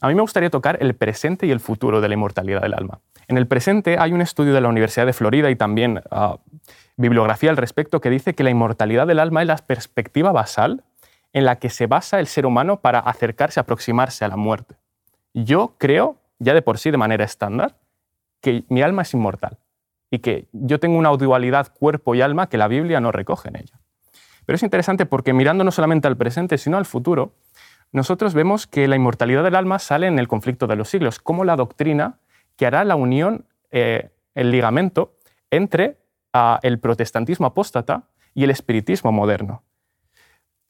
A 0.00 0.08
mí 0.08 0.14
me 0.14 0.22
gustaría 0.22 0.48
tocar 0.48 0.78
el 0.80 0.94
presente 0.94 1.46
y 1.46 1.50
el 1.50 1.60
futuro 1.60 2.00
de 2.00 2.08
la 2.08 2.14
inmortalidad 2.14 2.62
del 2.62 2.74
alma. 2.74 3.00
En 3.28 3.36
el 3.36 3.46
presente 3.46 3.98
hay 3.98 4.12
un 4.12 4.22
estudio 4.22 4.54
de 4.54 4.60
la 4.60 4.68
Universidad 4.68 5.06
de 5.06 5.12
Florida 5.12 5.50
y 5.50 5.56
también 5.56 6.02
ah, 6.10 6.38
bibliografía 6.96 7.50
al 7.50 7.56
respecto 7.56 8.00
que 8.00 8.10
dice 8.10 8.34
que 8.34 8.44
la 8.44 8.50
inmortalidad 8.50 9.06
del 9.06 9.18
alma 9.18 9.42
es 9.42 9.48
la 9.48 9.56
perspectiva 9.56 10.32
basal 10.32 10.84
en 11.32 11.44
la 11.44 11.56
que 11.56 11.70
se 11.70 11.86
basa 11.86 12.20
el 12.20 12.26
ser 12.26 12.46
humano 12.46 12.80
para 12.80 13.00
acercarse, 13.00 13.60
aproximarse 13.60 14.24
a 14.24 14.28
la 14.28 14.36
muerte. 14.36 14.76
Yo 15.34 15.74
creo, 15.78 16.20
ya 16.38 16.54
de 16.54 16.62
por 16.62 16.78
sí 16.78 16.90
de 16.90 16.96
manera 16.96 17.24
estándar, 17.24 17.76
que 18.40 18.64
mi 18.68 18.82
alma 18.82 19.02
es 19.02 19.12
inmortal 19.14 19.58
y 20.10 20.20
que 20.20 20.46
yo 20.52 20.78
tengo 20.78 20.96
una 20.96 21.10
dualidad 21.10 21.72
cuerpo 21.72 22.14
y 22.14 22.20
alma 22.20 22.48
que 22.48 22.56
la 22.56 22.68
Biblia 22.68 23.00
no 23.00 23.10
recoge 23.10 23.48
en 23.48 23.56
ella. 23.56 23.80
Pero 24.46 24.54
es 24.56 24.62
interesante 24.62 25.06
porque 25.06 25.32
mirando 25.32 25.64
no 25.64 25.72
solamente 25.72 26.06
al 26.06 26.16
presente, 26.16 26.56
sino 26.58 26.76
al 26.76 26.84
futuro, 26.84 27.34
nosotros 27.90 28.34
vemos 28.34 28.66
que 28.66 28.86
la 28.86 28.96
inmortalidad 28.96 29.42
del 29.42 29.56
alma 29.56 29.78
sale 29.78 30.06
en 30.06 30.18
el 30.18 30.28
conflicto 30.28 30.66
de 30.66 30.76
los 30.76 30.88
siglos, 30.88 31.18
como 31.18 31.44
la 31.44 31.56
doctrina 31.56 32.18
que 32.56 32.66
hará 32.66 32.84
la 32.84 32.96
unión, 32.96 33.46
eh, 33.70 34.10
el 34.34 34.50
ligamento 34.50 35.14
entre 35.50 35.98
ah, 36.34 36.60
el 36.62 36.78
protestantismo 36.78 37.46
apóstata 37.46 38.02
y 38.34 38.44
el 38.44 38.50
espiritismo 38.50 39.10
moderno. 39.10 39.62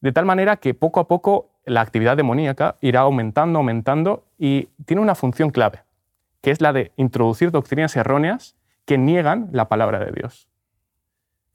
De 0.01 0.13
tal 0.13 0.25
manera 0.25 0.59
que 0.59 0.75
poco 0.75 1.01
a 1.01 1.09
poco 1.09 1.51
la 1.65 1.81
actividad 1.81 2.17
demoníaca 2.17 2.77
irá 2.81 3.01
aumentando, 3.01 3.59
aumentando 3.59 4.25
y 4.39 4.69
tiene 4.85 5.03
una 5.03 5.17
función 5.17 5.51
clave 5.51 5.81
que 6.45 6.51
es 6.51 6.61
la 6.61 6.75
de 6.75 6.93
introducir 6.97 7.51
doctrinas 7.51 7.97
erróneas 7.97 8.55
que 8.85 8.99
niegan 8.99 9.49
la 9.53 9.67
palabra 9.67 9.99
de 9.99 10.13
Dios. 10.13 10.47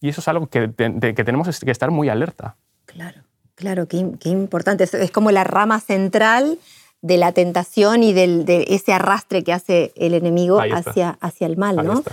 Y 0.02 0.10
eso 0.10 0.20
es 0.20 0.28
algo 0.28 0.48
que, 0.48 0.74
que 0.74 1.24
tenemos 1.24 1.60
que 1.60 1.72
estar 1.72 1.92
muy 1.92 2.10
alerta. 2.10 2.56
Claro, 2.88 3.22
claro, 3.54 3.88
qué, 3.88 3.98
importante. 4.24 4.86
Es, 4.86 5.12
como 5.12 5.30
la 5.30 5.44
rama 5.44 5.80
central 5.80 6.58
de 7.04 7.18
la 7.18 7.34
tentación 7.34 8.02
y 8.02 8.14
de 8.14 8.66
ese 8.68 8.92
arrastre 8.92 9.44
que 9.44 9.54
hace 9.54 9.94
el 9.96 10.16
enemigo 10.16 10.60
hacia, 10.60 11.20
hacia 11.22 11.46
el 11.46 11.56
mal, 11.56 11.76
¿no? 11.76 12.04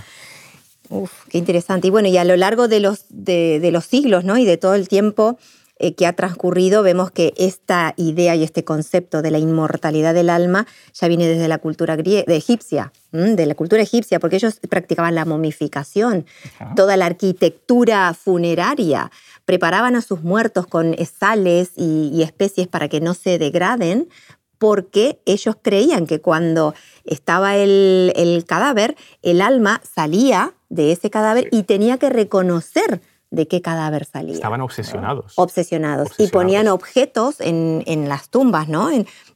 Uf, 0.89 1.11
qué 1.29 1.37
interesante. 1.37 1.87
Y 1.87 1.89
bueno, 1.89 2.07
y 2.07 2.17
a 2.17 2.23
lo 2.23 2.35
largo 2.35 2.67
de 2.67 2.79
los, 2.79 3.05
de, 3.09 3.59
de 3.59 3.71
los 3.71 3.85
siglos, 3.85 4.23
¿no? 4.23 4.37
Y 4.37 4.45
de 4.45 4.57
todo 4.57 4.75
el 4.75 4.87
tiempo, 4.87 5.37
eh, 5.79 5.93
que 5.93 6.07
ha 6.07 6.13
transcurrido, 6.13 6.81
vemos 6.81 7.11
que 7.11 7.35
esta 7.37 7.93
idea 7.97 8.35
y 8.35 8.41
este 8.41 8.63
concepto 8.63 9.21
de 9.21 9.29
la 9.29 9.37
inmortalidad 9.37 10.15
del 10.15 10.31
alma 10.31 10.65
ya 10.91 11.07
viene 11.07 11.27
desde 11.27 11.47
la 11.47 11.59
cultura 11.59 11.95
de 11.95 12.23
egipcia, 12.29 12.91
de 13.11 13.45
la 13.45 13.53
cultura 13.53 13.83
egipcia, 13.83 14.19
porque 14.19 14.37
ellos 14.37 14.59
practicaban 14.69 15.13
la 15.13 15.25
momificación, 15.25 16.25
toda 16.75 16.97
la 16.97 17.05
arquitectura 17.05 18.11
funeraria, 18.15 19.11
preparaban 19.45 19.95
a 19.95 20.01
sus 20.01 20.23
muertos 20.23 20.65
con 20.65 20.95
sales 21.05 21.73
y, 21.75 22.23
especies 22.23 22.67
para 22.67 22.89
que 22.89 22.99
no 22.99 23.13
se 23.13 23.37
degraden, 23.37 24.09
porque 24.57 25.19
ellos 25.27 25.57
creían 25.61 26.07
que 26.07 26.21
cuando 26.21 26.73
estaba 27.05 27.55
el, 27.55 28.43
cadáver, 28.47 28.95
el 29.21 29.41
alma 29.41 29.81
salía 29.83 30.55
de 30.69 30.91
ese 30.91 31.09
cadáver 31.09 31.47
y 31.51 31.63
tenía 31.63 31.97
que 31.97 32.09
reconocer 32.09 33.01
de 33.29 33.47
qué 33.47 33.61
cadáver 33.61 34.05
salía. 34.05 34.33
Estaban 34.33 34.61
obsesionados. 34.61 35.33
Obsesionados. 35.35 36.09
Y 36.17 36.27
ponían 36.27 36.67
objetos 36.67 37.35
en, 37.39 38.07
las 38.07 38.29
tumbas, 38.29 38.69
¿no? 38.69 38.89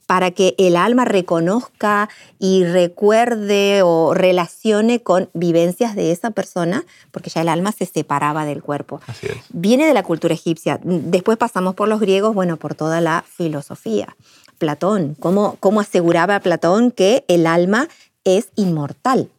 para 0.06 0.30
que 0.30 0.54
el 0.58 0.76
alma 0.76 1.04
reconozca 1.04 2.08
y 2.38 2.64
recuerde 2.64 3.82
o 3.82 4.12
relacione 4.14 5.02
con 5.02 5.30
vivencias 5.32 5.94
de 5.94 6.12
esa 6.12 6.32
persona, 6.32 6.84
porque 7.10 7.30
ya 7.30 7.40
el 7.42 7.48
alma 7.48 7.72
se 7.72 7.86
separaba 7.86 8.44
del 8.44 8.62
cuerpo. 8.62 9.00
Así 9.06 9.26
es. 9.26 9.36
Viene 9.50 9.86
de 9.86 9.94
la 9.94 10.02
cultura 10.02 10.34
egipcia. 10.34 10.80
Después 10.82 11.38
pasamos 11.38 11.74
por 11.74 11.88
los 11.88 12.00
griegos, 12.00 12.34
bueno, 12.34 12.56
por 12.56 12.74
toda 12.74 13.00
la 13.00 13.24
filosofía. 13.26 14.16
Platón, 14.58 15.16
¿cómo, 15.18 15.56
cómo 15.60 15.80
aseguraba 15.80 16.40
Platón 16.40 16.90
que 16.90 17.24
el 17.28 17.46
alma 17.46 17.88
es 18.24 18.48
inmortal? 18.54 19.30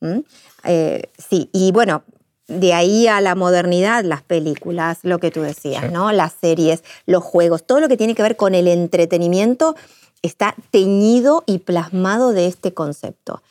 ¿Mm? 0.00 0.20
Eh, 0.64 1.10
sí, 1.18 1.48
y 1.52 1.72
bueno, 1.72 2.02
de 2.48 2.74
ahí 2.74 3.08
a 3.08 3.20
la 3.20 3.34
modernidad, 3.34 4.04
las 4.04 4.22
películas, 4.22 4.98
lo 5.02 5.18
que 5.18 5.30
tú 5.30 5.40
decías, 5.40 5.90
¿no? 5.90 6.12
Las 6.12 6.34
series, 6.40 6.84
los 7.06 7.24
juegos, 7.24 7.66
todo 7.66 7.80
lo 7.80 7.88
que 7.88 7.96
tiene 7.96 8.14
que 8.14 8.22
ver 8.22 8.36
con 8.36 8.54
el 8.54 8.68
entretenimiento 8.68 9.74
está 10.22 10.54
teñido 10.70 11.42
y 11.46 11.58
plasmado 11.58 12.32
de 12.32 12.46
este 12.46 12.72
concepto. 12.72 13.42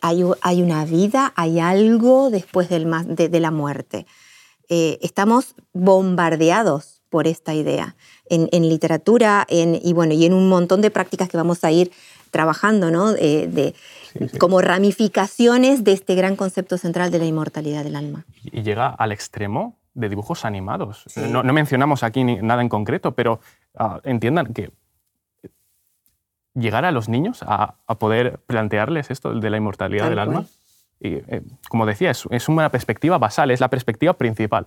Hay, 0.00 0.24
hay 0.42 0.62
una 0.62 0.84
vida, 0.84 1.32
hay 1.36 1.58
algo 1.58 2.30
después 2.30 2.68
del, 2.68 2.88
de, 3.08 3.40
la 3.40 3.50
muerte. 3.50 4.06
Eh, 4.68 4.98
estamos 5.02 5.54
bombardeados 5.72 7.02
por 7.08 7.26
esta 7.26 7.54
idea 7.54 7.96
en, 8.28 8.68
literatura 8.68 9.46
en, 9.48 9.80
y, 9.82 9.92
bueno, 9.94 10.12
y 10.12 10.26
en 10.26 10.34
un 10.34 10.48
montón 10.48 10.82
de 10.82 10.90
prácticas 10.90 11.28
que 11.28 11.38
vamos 11.38 11.64
a 11.64 11.72
ir 11.72 11.90
trabajando, 12.30 12.90
¿no? 12.90 13.12
de, 13.12 13.74
como 14.38 14.60
ramificaciones 14.60 15.84
de 15.84 15.92
este 15.92 16.14
gran 16.14 16.36
concepto 16.36 16.78
central 16.78 17.10
de 17.10 17.18
la 17.18 17.26
inmortalidad 17.26 17.84
del 17.84 17.96
alma. 17.96 18.24
Y 18.44 18.62
llega 18.62 18.88
al 18.88 19.12
extremo 19.12 19.76
de 19.94 20.08
dibujos 20.08 20.44
animados. 20.44 21.04
No, 21.16 21.42
mencionamos 21.44 22.02
aquí 22.02 22.24
nada 22.24 22.62
en 22.62 22.68
concreto, 22.68 23.12
pero 23.12 23.40
ah, 23.74 24.00
entiendan 24.04 24.52
que 24.52 24.70
llegar 26.54 26.84
a 26.84 26.92
los 26.92 27.08
niños 27.08 27.42
a, 27.42 27.76
poder 27.98 28.38
plantearles 28.46 29.10
esto 29.10 29.34
de 29.34 29.50
la 29.50 29.56
inmortalidad 29.56 30.08
del 30.08 30.18
alma, 30.18 30.44
y, 31.00 31.14
eh, 31.14 31.42
como 31.68 31.86
decía, 31.86 32.10
es, 32.10 32.48
una 32.48 32.70
perspectiva 32.70 33.18
basal, 33.18 33.50
es 33.50 33.60
la 33.60 33.68
perspectiva 33.68 34.14
principal. 34.14 34.66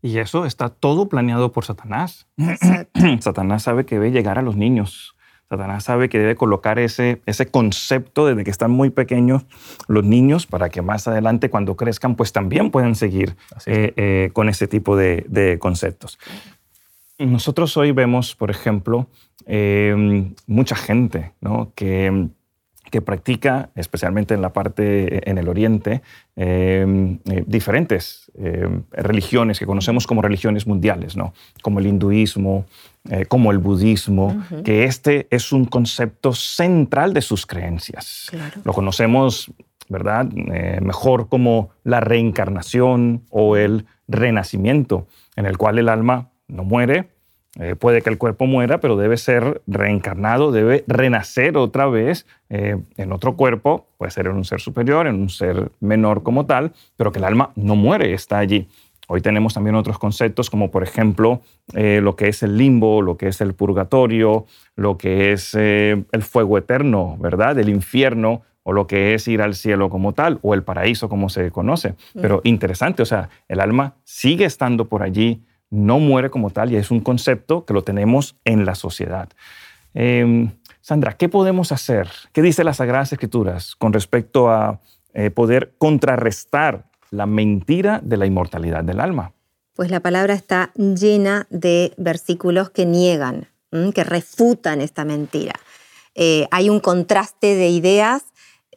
Y 0.00 0.18
eso 0.18 0.46
está 0.46 0.68
todo 0.68 1.08
planeado 1.08 1.50
por 1.50 1.64
Satanás. 1.64 2.28
Satanás 3.20 3.64
sabe 3.64 3.84
que 3.84 3.98
ve 3.98 4.12
llegar 4.12 4.38
a 4.38 4.42
los 4.42 4.56
niños 4.56 5.13
Satanás 5.48 5.84
sabe 5.84 6.08
que 6.08 6.18
debe 6.18 6.36
colocar 6.36 6.78
ese, 6.78 7.20
ese 7.26 7.46
concepto 7.46 8.26
desde 8.26 8.44
que 8.44 8.50
están 8.50 8.70
muy 8.70 8.90
pequeños 8.90 9.44
los 9.88 10.04
niños 10.04 10.46
para 10.46 10.70
que 10.70 10.82
más 10.82 11.06
adelante 11.06 11.50
cuando 11.50 11.76
crezcan 11.76 12.16
pues 12.16 12.32
también 12.32 12.70
puedan 12.70 12.94
seguir 12.94 13.36
eh, 13.66 13.92
eh, 13.96 14.30
con 14.32 14.48
ese 14.48 14.66
tipo 14.66 14.96
de, 14.96 15.58
conceptos. 15.60 16.18
Nosotros 17.18 17.76
hoy 17.76 17.92
vemos, 17.92 18.34
por 18.34 18.50
ejemplo, 18.50 19.06
eh, 19.46 20.32
mucha 20.46 20.74
gente 20.74 21.32
¿no? 21.40 21.72
que 21.74 22.28
que 22.90 23.00
practica, 23.00 23.70
especialmente 23.74 24.34
en 24.34 24.42
la 24.42 24.52
parte, 24.52 25.16
eh, 25.16 25.20
en 25.24 25.38
el 25.38 25.48
Oriente, 25.48 26.02
em, 26.36 27.18
eh, 27.30 27.44
diferentes 27.46 28.30
em, 28.36 28.82
religiones 28.90 29.58
que 29.58 29.66
conocemos 29.66 30.06
como 30.06 30.22
religiones 30.22 30.66
mundiales, 30.66 31.16
¿no? 31.16 31.32
como 31.62 31.78
el 31.78 31.86
hinduismo, 31.86 32.66
eh, 33.08 33.26
como 33.26 33.52
el 33.52 33.58
budismo, 33.58 34.44
que 34.64 34.84
este 34.84 35.26
es 35.30 35.52
un 35.52 35.64
concepto 35.64 36.32
central 36.32 37.14
de 37.14 37.20
sus 37.20 37.46
creencias. 37.46 38.30
Lo 38.64 38.72
conocemos, 38.72 39.52
¿verdad?, 39.88 40.26
mejor 40.80 41.28
como 41.28 41.70
la 41.84 42.00
reencarnación 42.00 43.22
o 43.30 43.56
el 43.56 43.86
renacimiento, 44.08 45.06
en 45.36 45.46
el 45.46 45.58
cual 45.58 45.78
el 45.78 45.88
alma 45.88 46.30
no 46.48 46.64
muere, 46.64 47.13
eh, 47.60 47.76
puede 47.76 48.02
que 48.02 48.10
el 48.10 48.18
cuerpo 48.18 48.46
muera, 48.46 48.80
pero 48.80 48.96
debe 48.96 49.16
ser 49.16 49.62
reencarnado, 49.66 50.50
debe 50.50 50.84
renacer 50.88 51.56
otra 51.56 51.86
vez 51.86 52.26
eh, 52.50 52.76
en 52.96 53.12
otro 53.12 53.36
cuerpo, 53.36 53.86
puede 53.96 54.10
ser 54.10 54.26
en 54.26 54.36
un 54.36 54.44
ser 54.44 54.60
superior, 54.60 55.06
en 55.06 55.14
un 55.14 55.28
ser 55.28 55.70
menor 55.80 56.24
como 56.24 56.46
tal, 56.46 56.72
pero 56.96 57.12
que 57.12 57.20
el 57.20 57.24
alma 57.24 57.50
no 57.54 57.76
muere, 57.76 58.12
está 58.12 58.38
allí. 58.38 58.66
Hoy 59.06 59.20
tenemos 59.20 59.54
también 59.54 59.76
otros 59.76 59.98
conceptos 59.98 60.48
como 60.48 60.70
por 60.70 60.82
ejemplo 60.82 61.42
eh, 61.74 62.00
lo 62.02 62.16
que 62.16 62.28
es 62.28 62.42
el 62.42 62.56
limbo, 62.56 63.02
lo 63.02 63.16
que 63.16 63.28
es 63.28 63.40
el 63.40 63.54
purgatorio, 63.54 64.46
lo 64.74 64.96
que 64.96 65.32
es 65.32 65.54
el 65.54 66.22
fuego 66.22 66.58
eterno, 66.58 67.16
¿verdad? 67.20 67.58
El 67.58 67.68
infierno 67.68 68.42
o 68.64 68.72
lo 68.72 68.86
que 68.86 69.14
es 69.14 69.28
ir 69.28 69.42
al 69.42 69.54
cielo 69.54 69.90
como 69.90 70.14
tal 70.14 70.40
o 70.42 70.54
el 70.54 70.62
paraíso 70.62 71.08
como 71.08 71.28
se 71.28 71.50
conoce. 71.50 71.94
Pero 72.14 72.40
interesante, 72.44 73.02
o 73.02 73.06
sea, 73.06 73.28
el 73.46 73.60
alma 73.60 73.94
sigue 74.04 74.46
estando 74.46 74.88
por 74.88 75.02
allí, 75.02 75.42
no 75.70 75.98
muere 75.98 76.30
como 76.30 76.50
tal 76.50 76.72
y 76.72 76.76
es 76.76 76.90
un 76.90 77.00
concepto 77.00 77.64
que 77.64 77.74
lo 77.74 77.82
tenemos 77.82 78.36
en 78.44 78.64
la 78.64 78.74
sociedad. 78.74 79.28
Em, 79.94 80.50
Sandra, 80.80 81.16
¿qué 81.16 81.28
podemos 81.28 81.72
hacer? 81.72 82.08
¿Qué 82.32 82.42
dice 82.42 82.64
las 82.64 82.76
Sagradas 82.78 83.12
Escrituras 83.12 83.74
con 83.76 83.92
respecto 83.92 84.50
a 84.50 84.80
eh, 85.14 85.30
poder 85.30 85.74
contrarrestar 85.78 86.84
la 87.10 87.26
mentira 87.26 88.00
de 88.02 88.16
la 88.16 88.26
inmortalidad 88.26 88.84
del 88.84 89.00
alma? 89.00 89.32
Pues 89.74 89.90
la 89.90 90.00
palabra 90.00 90.34
está 90.34 90.72
llena 90.74 91.46
de 91.50 91.94
versículos 91.96 92.70
que 92.70 92.86
niegan, 92.86 93.48
que 93.94 94.04
refutan 94.04 94.80
esta 94.80 95.04
mentira. 95.04 95.54
Eh, 96.14 96.46
hay 96.50 96.70
un 96.70 96.80
contraste 96.80 97.56
de 97.56 97.70
ideas. 97.70 98.24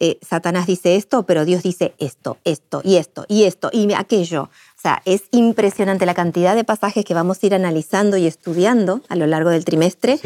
Eh, 0.00 0.18
Satanás 0.26 0.66
dice 0.66 0.96
esto, 0.96 1.24
pero 1.24 1.44
Dios 1.44 1.62
dice 1.62 1.94
esto, 1.98 2.38
esto 2.44 2.80
y 2.84 2.96
esto 2.96 3.24
y 3.28 3.44
esto 3.44 3.70
y 3.72 3.92
aquello. 3.92 4.42
O 4.42 4.80
sea, 4.80 5.02
es 5.04 5.24
impresionante 5.30 6.06
la 6.06 6.14
cantidad 6.14 6.54
de 6.54 6.64
pasajes 6.64 7.04
que 7.04 7.14
vamos 7.14 7.42
a 7.42 7.46
ir 7.46 7.54
analizando 7.54 8.16
y 8.16 8.26
estudiando 8.26 9.02
a 9.08 9.16
lo 9.16 9.26
largo 9.26 9.50
del 9.50 9.64
trimestre 9.64 10.20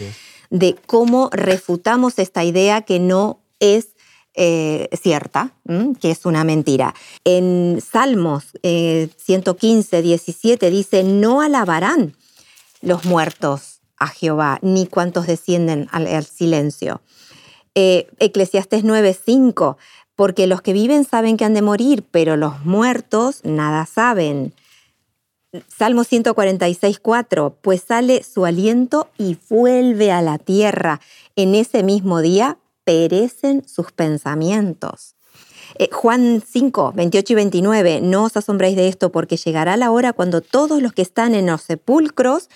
de 0.51 0.77
cómo 0.87 1.31
refutamos 1.33 2.19
esta 2.19 2.45
idea 2.45 2.83
que 2.83 3.01
no 3.01 3.41
es 3.61 3.89
eh, 4.35 4.89
cierta, 5.01 5.53
que 6.01 6.11
es 6.11 6.25
una 6.27 6.45
mentira. 6.45 6.95
En 7.25 7.81
Salmos 7.81 8.45
115, 8.63 10.03
17 10.03 10.71
dice, 10.71 11.03
no 11.03 11.41
alabarán 11.41 12.15
los 12.83 13.05
muertos 13.05 13.81
a 13.99 14.09
Jehová, 14.09 14.59
ni 14.63 14.87
cuantos 14.87 15.27
descienden 15.27 15.89
al, 15.93 16.25
silencio. 16.25 17.01
Eh, 17.75 18.09
Eclesiastes 18.19 18.85
9:5, 18.85 19.77
porque 20.15 20.47
los 20.47 20.63
que 20.63 20.73
viven 20.73 21.05
saben 21.05 21.37
que 21.37 21.45
han 21.45 21.55
de 21.55 21.63
morir, 21.63 22.05
pero 22.11 22.37
los 22.37 22.65
muertos 22.65 23.41
nada 23.45 23.87
saben. 23.87 24.55
Salmo 25.69 26.03
146.4, 26.05 27.55
pues 27.61 27.83
sale 27.87 28.23
su 28.23 28.47
aliento 28.47 29.09
y 29.19 29.37
vuelve 29.51 30.11
a 30.11 30.23
la 30.23 30.39
tierra. 30.39 31.01
En 31.37 31.55
ese 31.55 31.83
mismo 31.83 32.21
día 32.21 32.59
perecen 32.85 33.67
sus 33.69 33.93
pensamientos. 33.93 35.15
Eh, 35.79 35.89
Juan 35.93 36.43
5, 36.47 36.93
28 36.95 37.33
y 37.33 37.37
29, 37.37 38.01
no 38.01 38.25
os 38.25 38.37
asombréis 38.37 38.77
de 38.77 38.89
esto 38.89 39.13
porque 39.13 39.37
llegará 39.37 39.77
la 39.77 39.91
hora 39.91 40.13
cuando 40.13 40.41
todos 40.41 40.83
los 40.83 40.93
que 40.93 41.03
están 41.03 41.35
en 41.35 41.47
los 41.47 41.63
sepulcros 41.63 42.49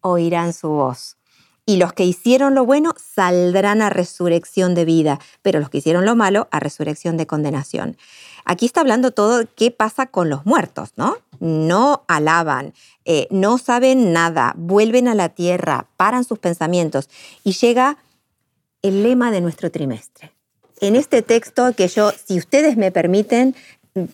oirán 0.00 0.52
su 0.52 0.68
voz. 0.68 1.16
Y 1.70 1.76
los 1.76 1.92
que 1.92 2.04
hicieron 2.04 2.56
lo 2.56 2.66
bueno 2.66 2.94
saldrán 2.96 3.80
a 3.80 3.90
resurrección 3.90 4.74
de 4.74 4.84
vida, 4.84 5.20
pero 5.40 5.60
los 5.60 5.70
que 5.70 5.78
hicieron 5.78 6.04
lo 6.04 6.16
malo 6.16 6.48
a 6.50 6.58
resurrección 6.58 7.16
de 7.16 7.28
condenación. 7.28 7.96
Aquí 8.44 8.66
está 8.66 8.80
hablando 8.80 9.12
todo 9.12 9.44
qué 9.54 9.70
pasa 9.70 10.06
con 10.06 10.28
los 10.28 10.44
muertos, 10.44 10.90
¿no? 10.96 11.18
No 11.38 12.02
alaban, 12.08 12.74
eh, 13.04 13.28
no 13.30 13.56
saben 13.56 14.12
nada, 14.12 14.52
vuelven 14.56 15.06
a 15.06 15.14
la 15.14 15.28
tierra, 15.28 15.86
paran 15.96 16.24
sus 16.24 16.40
pensamientos 16.40 17.08
y 17.44 17.52
llega 17.52 17.98
el 18.82 19.04
lema 19.04 19.30
de 19.30 19.40
nuestro 19.40 19.70
trimestre. 19.70 20.32
En 20.80 20.96
este 20.96 21.22
texto 21.22 21.72
que 21.76 21.86
yo, 21.86 22.10
si 22.10 22.36
ustedes 22.36 22.76
me 22.78 22.90
permiten, 22.90 23.54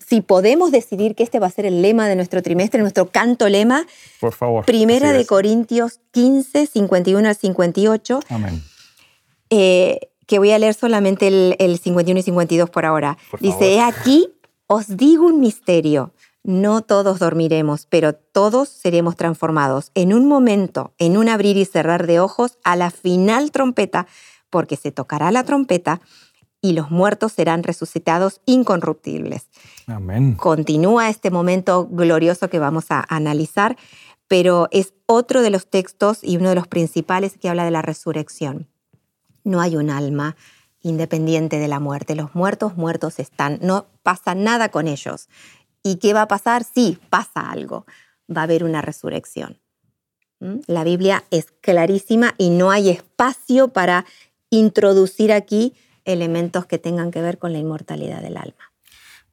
si 0.05 0.21
podemos 0.21 0.71
decidir 0.71 1.15
que 1.15 1.23
este 1.23 1.39
va 1.39 1.47
a 1.47 1.51
ser 1.51 1.65
el 1.65 1.81
lema 1.81 2.07
de 2.07 2.15
nuestro 2.15 2.41
trimestre, 2.41 2.81
nuestro 2.81 3.09
canto 3.09 3.47
lema, 3.49 3.85
por 4.19 4.33
favor. 4.33 4.65
Primera 4.65 5.13
de 5.13 5.25
Corintios 5.25 5.99
15, 6.11 6.67
51 6.67 7.27
al 7.27 7.35
58. 7.35 8.19
Amén. 8.29 8.63
Eh, 9.49 9.99
que 10.25 10.39
voy 10.39 10.51
a 10.51 10.59
leer 10.59 10.73
solamente 10.73 11.27
el, 11.27 11.79
51 11.79 12.19
y 12.19 12.23
52 12.23 12.69
por 12.69 12.85
ahora. 12.85 13.17
Dice, 13.39 13.79
aquí 13.79 14.29
os 14.67 14.97
digo 14.97 15.25
un 15.25 15.39
misterio. 15.39 16.11
No 16.43 16.81
todos 16.81 17.19
dormiremos, 17.19 17.87
pero 17.87 18.13
todos 18.13 18.69
seremos 18.69 19.15
transformados 19.15 19.91
en 19.95 20.13
un 20.13 20.27
momento, 20.27 20.93
en 20.97 21.17
un 21.17 21.29
abrir 21.29 21.57
y 21.57 21.65
cerrar 21.65 22.07
de 22.07 22.19
ojos, 22.19 22.57
a 22.63 22.75
la 22.75 22.89
final 22.89 23.51
trompeta, 23.51 24.07
porque 24.49 24.77
se 24.77 24.91
tocará 24.91 25.31
la 25.31 25.43
trompeta 25.43 25.99
y 26.61 26.73
los 26.73 26.91
muertos 26.91 27.33
serán 27.33 27.63
resucitados 27.63 28.41
incorruptibles. 28.45 29.47
Amén. 29.87 30.35
Continúa 30.35 31.09
este 31.09 31.29
momento 31.29 31.87
glorioso 31.89 32.49
que 32.49 32.59
vamos 32.59 32.85
a 32.89 33.05
analizar, 33.07 33.77
pero 34.27 34.67
es 34.71 34.93
otro 35.05 35.41
de 35.41 35.49
los 35.49 35.67
textos 35.67 36.19
y 36.23 36.37
uno 36.37 36.49
de 36.49 36.55
los 36.55 36.67
principales 36.67 37.37
que 37.37 37.49
habla 37.49 37.65
de 37.65 37.71
la 37.71 37.81
resurrección. 37.81 38.67
No 39.43 39.61
hay 39.61 39.77
un 39.77 39.89
alma 39.89 40.35
independiente 40.81 41.59
de 41.59 41.67
la 41.67 41.79
muerte. 41.79 42.15
Los 42.15 42.35
muertos 42.35 42.75
muertos 42.75 43.19
están. 43.19 43.59
No 43.61 43.87
pasa 44.03 44.35
nada 44.35 44.69
con 44.69 44.87
ellos. 44.87 45.29
¿Y 45.83 45.95
qué 45.95 46.13
va 46.13 46.23
a 46.23 46.27
pasar? 46.27 46.63
Sí, 46.63 46.99
pasa 47.09 47.49
algo. 47.49 47.85
Va 48.29 48.41
a 48.41 48.43
haber 48.43 48.63
una 48.63 48.81
resurrección. 48.81 49.59
¿Mm? 50.39 50.57
La 50.67 50.83
Biblia 50.83 51.23
es 51.31 51.51
clarísima 51.61 52.35
y 52.37 52.49
no 52.49 52.71
hay 52.71 52.89
espacio 52.89 53.69
para 53.69 54.05
introducir 54.49 55.31
aquí 55.31 55.73
elementos 56.07 56.65
que 56.65 56.79
tengan 56.79 57.11
que 57.11 57.21
ver 57.21 57.37
con 57.37 57.53
la 57.53 57.59
inmortalidad 57.59 58.21
del 58.21 58.37
alma. 58.37 58.71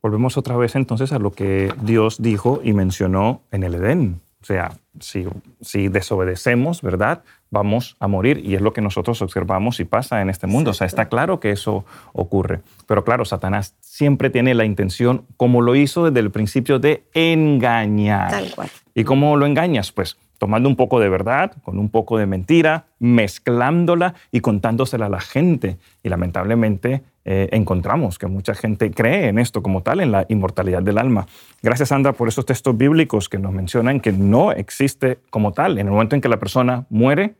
Volvemos 0.03 0.37
otra 0.37 0.57
vez 0.57 0.77
entonces 0.77 1.13
a 1.13 1.19
lo 1.19 1.33
que 1.33 1.73
Dios 1.81 2.21
dijo 2.21 2.61
y 2.63 2.75
mencionó 2.75 3.41
en 3.51 3.63
el 3.63 3.75
Edén. 3.77 4.21
O 4.43 4.47
sea, 4.47 4.73
si, 5.01 5.25
si, 5.63 5.89
desobedecemos, 5.89 6.83
¿verdad? 6.83 7.23
Vamos 7.49 7.97
a 7.99 8.09
morir. 8.09 8.43
Y 8.45 8.55
es 8.55 8.61
lo 8.61 8.75
que 8.75 8.83
nosotros 8.83 9.23
observamos 9.23 9.81
y 9.81 9.87
pasa 9.87 10.21
en 10.21 10.29
este 10.29 10.47
mundo. 10.47 10.73
O 10.73 10.75
sea, 10.75 10.87
está 10.87 11.09
claro 11.09 11.41
que 11.41 11.51
eso 11.51 11.87
ocurre. 12.13 12.61
Pero 12.87 13.05
claro, 13.05 13.25
Satanás 13.25 13.75
siempre 13.81 14.29
tiene 14.29 14.53
la 14.53 14.67
intención, 14.67 15.25
como 15.39 15.63
lo 15.63 15.75
hizo 15.75 16.05
desde 16.05 16.21
el 16.21 16.31
principio, 16.31 16.79
de 16.79 17.05
engañar. 17.15 18.31
Tal 18.31 18.55
cual. 18.55 18.69
¿Y 18.95 19.05
cómo 19.05 19.39
lo 19.39 19.47
engañas? 19.47 19.93
Pues 19.93 20.19
tomando 20.39 20.69
un 20.69 20.77
poco 20.77 21.01
de 21.01 21.09
verdad, 21.09 21.53
con 21.63 21.79
un 21.79 21.89
poco 21.89 22.19
de 22.19 22.27
mentira, 22.27 22.87
mezclándola 22.99 24.15
y 24.31 24.41
contándosela 24.41 25.07
a 25.07 25.09
la 25.09 25.21
gente. 25.21 25.79
Y 26.03 26.09
lamentablemente 26.09 27.03
eh, 27.25 27.49
encontramos 27.53 28.19
que 28.19 28.27
mucha 28.27 28.55
gente 28.55 28.91
cree 28.91 29.29
en 29.29 29.39
esto 29.39 29.63
como 29.63 29.83
tal, 29.83 30.01
en 30.01 30.13
la 30.13 30.27
inmortalidad 30.29 30.83
del 30.83 30.99
alma. 30.99 31.27
Gracias, 31.63 31.89
Sandra, 31.89 32.13
por 32.13 32.29
esos 32.29 32.45
textos 32.45 32.77
bíblicos 32.77 33.29
que 33.29 33.39
nos 33.39 33.53
mencionan 33.53 34.01
que 34.01 34.13
no 34.13 34.53
existe 34.53 35.19
como 35.31 35.53
tal. 35.53 35.79
En 35.79 35.87
el 35.87 35.93
momento 35.93 36.15
en 36.15 36.21
que 36.21 36.29
la 36.29 36.39
persona 36.39 36.87
muere, 36.91 37.37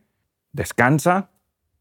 descansa, 0.53 1.31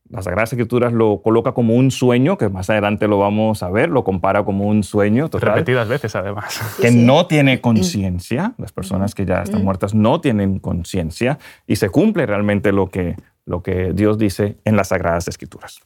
las 0.09 0.25
Sagradas 0.25 0.53
Escrituras 0.53 0.93
lo 0.93 1.21
coloca 1.21 1.53
como 1.53 1.75
un 1.75 1.89
sueño, 1.89 2.37
que 2.37 2.49
más 2.49 2.69
adelante 2.69 3.07
lo 3.07 3.19
vamos 3.19 3.63
a 3.63 3.69
ver, 3.69 3.89
lo 3.89 4.03
compara 4.03 4.43
como 4.43 4.67
un 4.67 4.83
sueño. 4.83 5.29
Total, 5.29 5.53
Repetidas 5.53 5.87
veces, 5.87 6.15
además. 6.15 6.61
Que 6.81 6.91
no 6.91 7.25
tiene 7.25 7.61
conciencia, 7.61 8.53
las 8.57 8.71
personas 8.71 9.15
que 9.15 9.25
ya 9.25 9.41
están 9.41 9.61
mm. 9.61 9.65
muertas 9.65 9.93
no 9.93 10.21
tienen 10.21 10.59
conciencia, 10.59 11.39
y 11.65 11.77
se 11.77 11.89
cumple 11.89 12.25
realmente 12.25 12.71
lo 12.71 12.89
que, 12.89 13.15
lo 13.45 13.63
que 13.63 13.93
Dios 13.93 14.17
dice 14.17 14.57
en 14.65 14.75
las 14.75 14.89
Sagradas 14.89 15.27
Escrituras. 15.27 15.79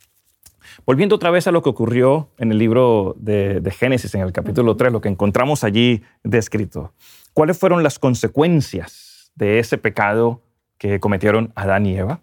Volviendo 0.85 1.15
otra 1.15 1.31
vez 1.31 1.47
a 1.47 1.51
lo 1.51 1.61
que 1.61 1.69
ocurrió 1.69 2.29
en 2.37 2.51
el 2.51 2.57
libro 2.57 3.15
de, 3.19 3.61
de 3.61 3.71
Génesis, 3.71 4.13
en 4.15 4.21
el 4.21 4.31
capítulo 4.31 4.75
3, 4.75 4.91
lo 4.91 5.01
que 5.01 5.09
encontramos 5.09 5.63
allí 5.63 6.01
descrito. 6.23 6.93
¿Cuáles 7.33 7.57
fueron 7.57 7.83
las 7.83 7.99
consecuencias 7.99 9.31
de 9.35 9.59
ese 9.59 9.77
pecado 9.77 10.41
que 10.77 10.99
cometieron 10.99 11.51
Adán 11.55 11.85
y 11.85 11.97
Eva? 11.97 12.21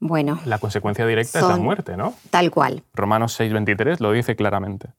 Bueno. 0.00 0.40
La 0.44 0.58
consecuencia 0.58 1.06
directa 1.06 1.40
es 1.40 1.46
la 1.46 1.56
muerte, 1.56 1.96
¿no? 1.96 2.14
Tal 2.30 2.50
cual. 2.50 2.82
Romanos 2.94 3.38
6:23 3.38 4.00
lo 4.00 4.12
dice 4.12 4.36
claramente. 4.36 4.90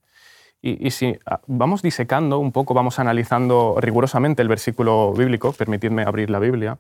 Y, 0.62 0.92
si 0.92 1.18
ah, 1.26 1.40
vamos 1.48 1.82
disecando 1.82 2.38
un 2.38 2.52
poco, 2.52 2.74
vamos 2.74 3.00
analizando 3.00 3.78
rigurosamente 3.80 4.42
el 4.42 4.50
versículo 4.50 5.14
bíblico, 5.14 5.54
permitidme 5.54 6.04
abrir 6.04 6.30
la 6.30 6.40
Biblia. 6.40 6.80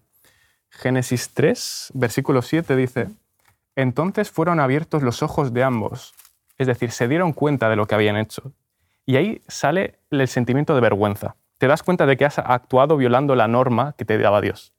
Génesis 0.70 1.30
3, 1.34 1.92
versículo 1.94 2.42
7 2.42 2.76
dice, 2.76 3.08
entonces 3.76 4.30
fueron 4.32 4.60
abiertos 4.60 5.02
los 5.02 5.24
ojos 5.24 5.54
de 5.54 5.64
ambos, 5.64 6.14
es 6.58 6.68
decir, 6.68 6.92
se 6.92 7.08
dieron 7.08 7.32
cuenta 7.32 7.70
de 7.70 7.78
lo 7.78 7.88
que 7.88 7.96
habían 7.96 8.18
hecho. 8.18 8.52
Y 9.06 9.16
ahí 9.16 9.42
sale 9.48 10.00
el 10.12 10.28
sentimiento 10.28 10.76
de 10.76 10.82
vergüenza. 10.82 11.38
Te 11.58 11.68
das 11.68 11.82
cuenta 11.82 12.06
de 12.06 12.18
que 12.18 12.26
has 12.26 12.38
actuado 12.38 12.98
violando 12.98 13.34
la 13.36 13.48
norma 13.48 13.96
que 13.98 14.04
te 14.04 14.18
daba 14.18 14.42
Dios. 14.42 14.74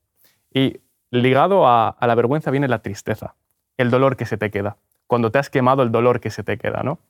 Y 0.53 0.81
ligado 1.11 1.67
a, 1.67 1.97
la 2.01 2.15
vergüenza 2.15 2.51
viene 2.51 2.69
la 2.69 2.81
tristeza, 2.81 3.35
el 3.77 3.91
dolor 3.91 4.17
que 4.17 4.27
se 4.27 4.37
te 4.37 4.51
queda. 4.51 4.77
Cuando 5.07 5.31
te 5.31 5.39
has 5.39 5.51
quemado, 5.51 5.83
el 5.83 5.91
dolor 5.91 6.21
que 6.21 6.31
se 6.31 6.43
te 6.43 6.57
queda, 6.59 6.83
¿no? 6.83 7.01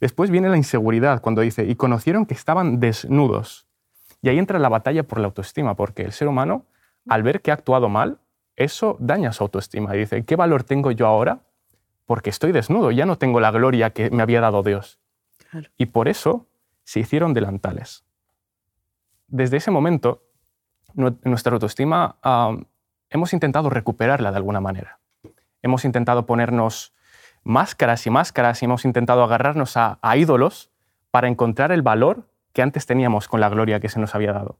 Después 0.00 0.30
viene 0.30 0.48
la 0.48 0.56
inseguridad, 0.56 1.22
cuando 1.22 1.42
dice, 1.42 1.64
y 1.64 1.76
conocieron 1.76 2.26
que 2.26 2.34
estaban 2.34 2.80
desnudos. 2.80 3.66
Y 4.20 4.28
ahí 4.28 4.38
entra 4.38 4.58
la 4.58 4.68
batalla 4.68 5.04
por 5.04 5.18
la 5.18 5.26
autoestima, 5.26 5.74
porque 5.74 6.02
el 6.02 6.12
ser 6.12 6.28
humano, 6.28 6.66
al 7.08 7.22
ver 7.22 7.40
que 7.40 7.50
ha 7.50 7.54
actuado 7.54 7.88
mal, 7.88 8.18
eso 8.56 8.96
daña 9.00 9.32
su 9.32 9.44
autoestima. 9.44 9.94
Y 9.94 10.00
dice, 10.00 10.24
¿qué 10.24 10.36
valor 10.36 10.64
tengo 10.64 10.90
yo 10.90 11.06
ahora? 11.06 11.40
Porque 12.06 12.30
estoy 12.30 12.52
desnudo, 12.52 12.90
ya 12.90 13.06
no 13.06 13.16
tengo 13.16 13.40
la 13.40 13.50
gloria 13.50 13.90
que 13.90 14.10
me 14.10 14.22
había 14.22 14.40
dado 14.40 14.62
Dios. 14.62 14.98
Y 15.76 15.86
por 15.86 16.08
eso 16.08 16.48
se 16.84 17.00
hicieron 17.00 17.32
delantales. 17.32 18.04
Desde 19.28 19.56
ese 19.56 19.70
momento, 19.70 20.22
nuestra 20.94 21.54
autoestima 21.54 22.16
hemos 23.12 23.32
intentado 23.32 23.70
recuperarla 23.70 24.30
de 24.30 24.36
alguna 24.38 24.60
manera. 24.60 24.98
Hemos 25.60 25.84
intentado 25.84 26.26
ponernos 26.26 26.92
máscaras 27.44 28.06
y 28.06 28.10
máscaras 28.10 28.62
y 28.62 28.64
hemos 28.64 28.84
intentado 28.84 29.22
agarrarnos 29.22 29.76
a, 29.76 29.98
ídolos 30.16 30.70
para 31.10 31.28
encontrar 31.28 31.72
el 31.72 31.82
valor 31.82 32.28
que 32.52 32.62
antes 32.62 32.86
teníamos 32.86 33.28
con 33.28 33.40
la 33.40 33.48
gloria 33.48 33.80
que 33.80 33.88
se 33.88 34.00
nos 34.00 34.14
había 34.14 34.32
dado. 34.32 34.58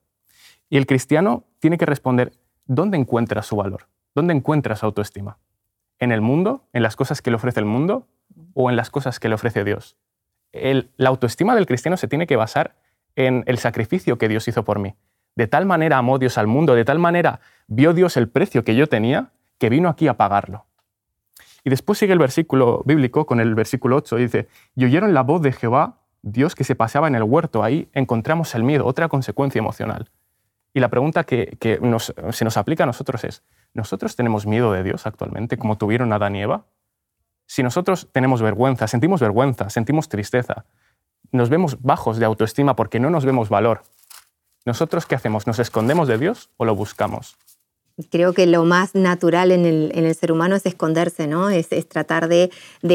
Y 0.68 0.76
el 0.76 0.86
cristiano 0.86 1.44
tiene 1.60 1.78
que 1.78 1.86
responder, 1.86 2.32
¿dónde 2.66 2.98
encuentra 2.98 3.42
su 3.42 3.56
valor? 3.56 3.88
¿Dónde 4.14 4.34
encuentra 4.34 4.76
su 4.76 4.86
autoestima? 4.86 5.38
¿En 5.98 6.12
el 6.12 6.20
mundo? 6.20 6.68
¿En 6.72 6.82
las 6.82 6.96
cosas 6.96 7.22
que 7.22 7.30
le 7.30 7.36
ofrece 7.36 7.60
el 7.60 7.66
mundo? 7.66 8.06
¿O 8.54 8.70
en 8.70 8.76
las 8.76 8.90
cosas 8.90 9.18
que 9.18 9.28
le 9.28 9.34
ofrece 9.34 9.64
Dios? 9.64 9.96
la 10.52 11.08
autoestima 11.08 11.54
del 11.54 11.64
cristiano 11.64 11.96
se 11.96 12.08
tiene 12.08 12.26
que 12.26 12.36
basar 12.36 12.76
en 13.16 13.42
el 13.46 13.56
sacrificio 13.56 14.18
que 14.18 14.28
Dios 14.28 14.46
hizo 14.48 14.64
por 14.66 14.78
mí. 14.80 14.94
De 15.34 15.46
tal 15.46 15.66
manera 15.66 15.98
amó 15.98 16.18
Dios 16.18 16.38
al 16.38 16.46
mundo, 16.46 16.74
de 16.74 16.84
tal 16.84 16.98
manera 16.98 17.40
vio 17.66 17.94
Dios 17.94 18.16
el 18.16 18.28
precio 18.28 18.64
que 18.64 18.74
yo 18.74 18.86
tenía, 18.88 19.30
que 19.58 19.68
vino 19.68 19.88
aquí 19.88 20.08
a 20.08 20.16
pagarlo. 20.16 20.66
Y 21.64 21.70
después 21.70 21.98
sigue 21.98 22.12
el 22.12 22.18
versículo 22.18 22.82
bíblico 22.84 23.24
con 23.24 23.40
el 23.40 23.54
versículo 23.54 23.96
8, 23.96 24.16
dice, 24.16 24.48
y 24.74 24.84
oyeron 24.84 25.14
la 25.14 25.22
voz 25.22 25.42
de 25.42 25.52
Jehová, 25.52 26.00
Dios 26.22 26.54
que 26.54 26.64
se 26.64 26.74
paseaba 26.74 27.08
en 27.08 27.14
el 27.14 27.22
huerto. 27.22 27.62
Ahí 27.62 27.88
encontramos 27.92 28.54
el 28.54 28.64
miedo, 28.64 28.86
otra 28.86 29.08
consecuencia 29.08 29.58
emocional. 29.58 30.10
Y 30.74 30.80
la 30.80 30.88
pregunta 30.88 31.24
que, 31.24 31.58
se 32.30 32.44
nos 32.44 32.56
aplica 32.56 32.84
a 32.84 32.86
nosotros 32.86 33.24
es, 33.24 33.42
¿nosotros 33.74 34.16
tenemos 34.16 34.46
miedo 34.46 34.72
de 34.72 34.82
Dios 34.82 35.06
actualmente 35.06 35.58
como 35.58 35.76
tuvieron 35.76 36.12
Adán 36.12 36.34
y 36.36 36.42
Eva? 36.42 36.64
Si 37.46 37.62
nosotros 37.62 38.08
tenemos 38.12 38.40
vergüenza, 38.40 38.86
sentimos 38.86 39.20
vergüenza, 39.20 39.68
sentimos 39.68 40.08
tristeza, 40.08 40.64
nos 41.30 41.50
vemos 41.50 41.82
bajos 41.82 42.18
de 42.18 42.24
autoestima 42.24 42.76
porque 42.76 43.00
no 43.00 43.10
nos 43.10 43.24
vemos 43.24 43.48
valor, 43.48 43.82
¿nosotros 44.64 45.06
qué 45.06 45.14
hacemos? 45.14 45.46
¿Nos 45.46 45.58
escondemos 45.58 46.08
de 46.08 46.18
Dios 46.18 46.50
o 46.56 46.64
lo 46.64 46.74
buscamos? 46.74 47.36
Creo 48.10 48.32
que 48.32 48.46
lo 48.46 48.64
más 48.64 48.94
natural 48.94 49.50
en 49.52 49.66
el, 49.66 50.14
ser 50.14 50.32
humano 50.32 50.56
es 50.56 50.64
esconderse, 50.64 51.26
¿no? 51.26 51.50
Es, 51.50 51.68
tratar 51.88 52.28
de, 52.28 52.50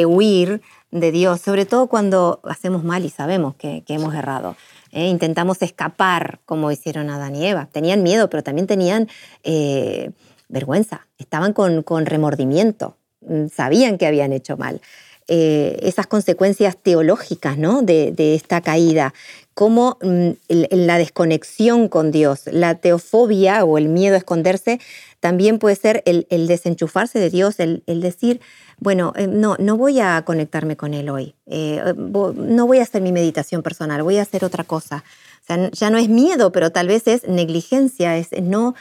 huir 0.06 0.62
de 0.92 1.12
Dios, 1.12 1.42
sobre 1.42 1.66
todo 1.66 1.88
cuando 1.88 2.40
hacemos 2.44 2.84
mal 2.84 3.06
y 3.06 3.10
sabemos 3.10 3.56
que, 3.56 3.84
hemos 3.88 4.16
errado. 4.16 4.56
¿eh? 4.92 5.08
Intentamos 5.08 5.62
escapar 5.62 6.40
como 6.46 6.72
hicieron 6.72 7.10
Adán 7.10 7.36
y 7.36 7.46
Eva. 7.46 7.68
Tenían 7.72 8.02
miedo, 8.02 8.30
pero 8.30 8.42
también 8.44 8.66
tenían 8.66 9.08
eh, 9.44 10.12
vergüenza, 10.50 11.08
estaban 11.18 11.54
con, 11.54 12.06
remordimiento, 12.06 12.98
mm, 13.22 13.48
sabían 13.48 13.98
que 13.98 14.08
habían 14.08 14.34
hecho 14.34 14.58
mal. 14.58 14.82
Eh, 15.30 15.80
esas 15.82 16.08
consecuencias 16.08 16.78
teológicas 16.78 17.58
¿no? 17.58 17.82
de, 17.82 18.14
esta 18.36 18.62
caída, 18.62 19.14
como 19.58 19.98
mm, 20.04 20.30
la 20.50 21.00
desconexión 21.00 21.88
con 21.88 22.12
Dios, 22.12 22.42
la 22.46 22.76
teofobia 22.76 23.66
o 23.66 23.80
el 23.80 23.90
miedo 23.90 24.14
a 24.14 24.20
esconderse, 24.20 24.80
también 25.20 25.58
puede 25.58 25.76
ser 25.76 26.04
el, 26.06 26.28
desenchufarse 26.46 27.18
de 27.18 27.32
Dios, 27.32 27.60
el, 27.60 27.82
decir, 27.88 28.40
bueno, 28.78 29.14
eh, 29.16 29.26
no, 29.26 29.56
no 29.58 29.76
voy 29.76 30.00
a 30.00 30.22
conectarme 30.26 30.78
con 30.78 30.94
Él 30.94 31.10
hoy, 31.10 31.34
eh, 31.48 31.82
no 31.96 32.68
voy 32.68 32.78
a 32.78 32.84
hacer 32.84 33.02
mi 33.02 33.12
meditación 33.12 33.64
personal, 33.64 34.04
voy 34.04 34.20
a 34.20 34.22
hacer 34.22 34.46
otra 34.46 34.64
cosa. 34.64 35.04
O 35.42 35.46
sea, 35.48 35.72
ya 35.72 35.90
no 35.90 35.98
es 35.98 36.08
miedo, 36.08 36.52
pero 36.52 36.72
tal 36.72 36.88
vez 36.88 37.08
es 37.08 37.28
negligencia, 37.28 38.16
es 38.16 38.28
no, 38.40 38.76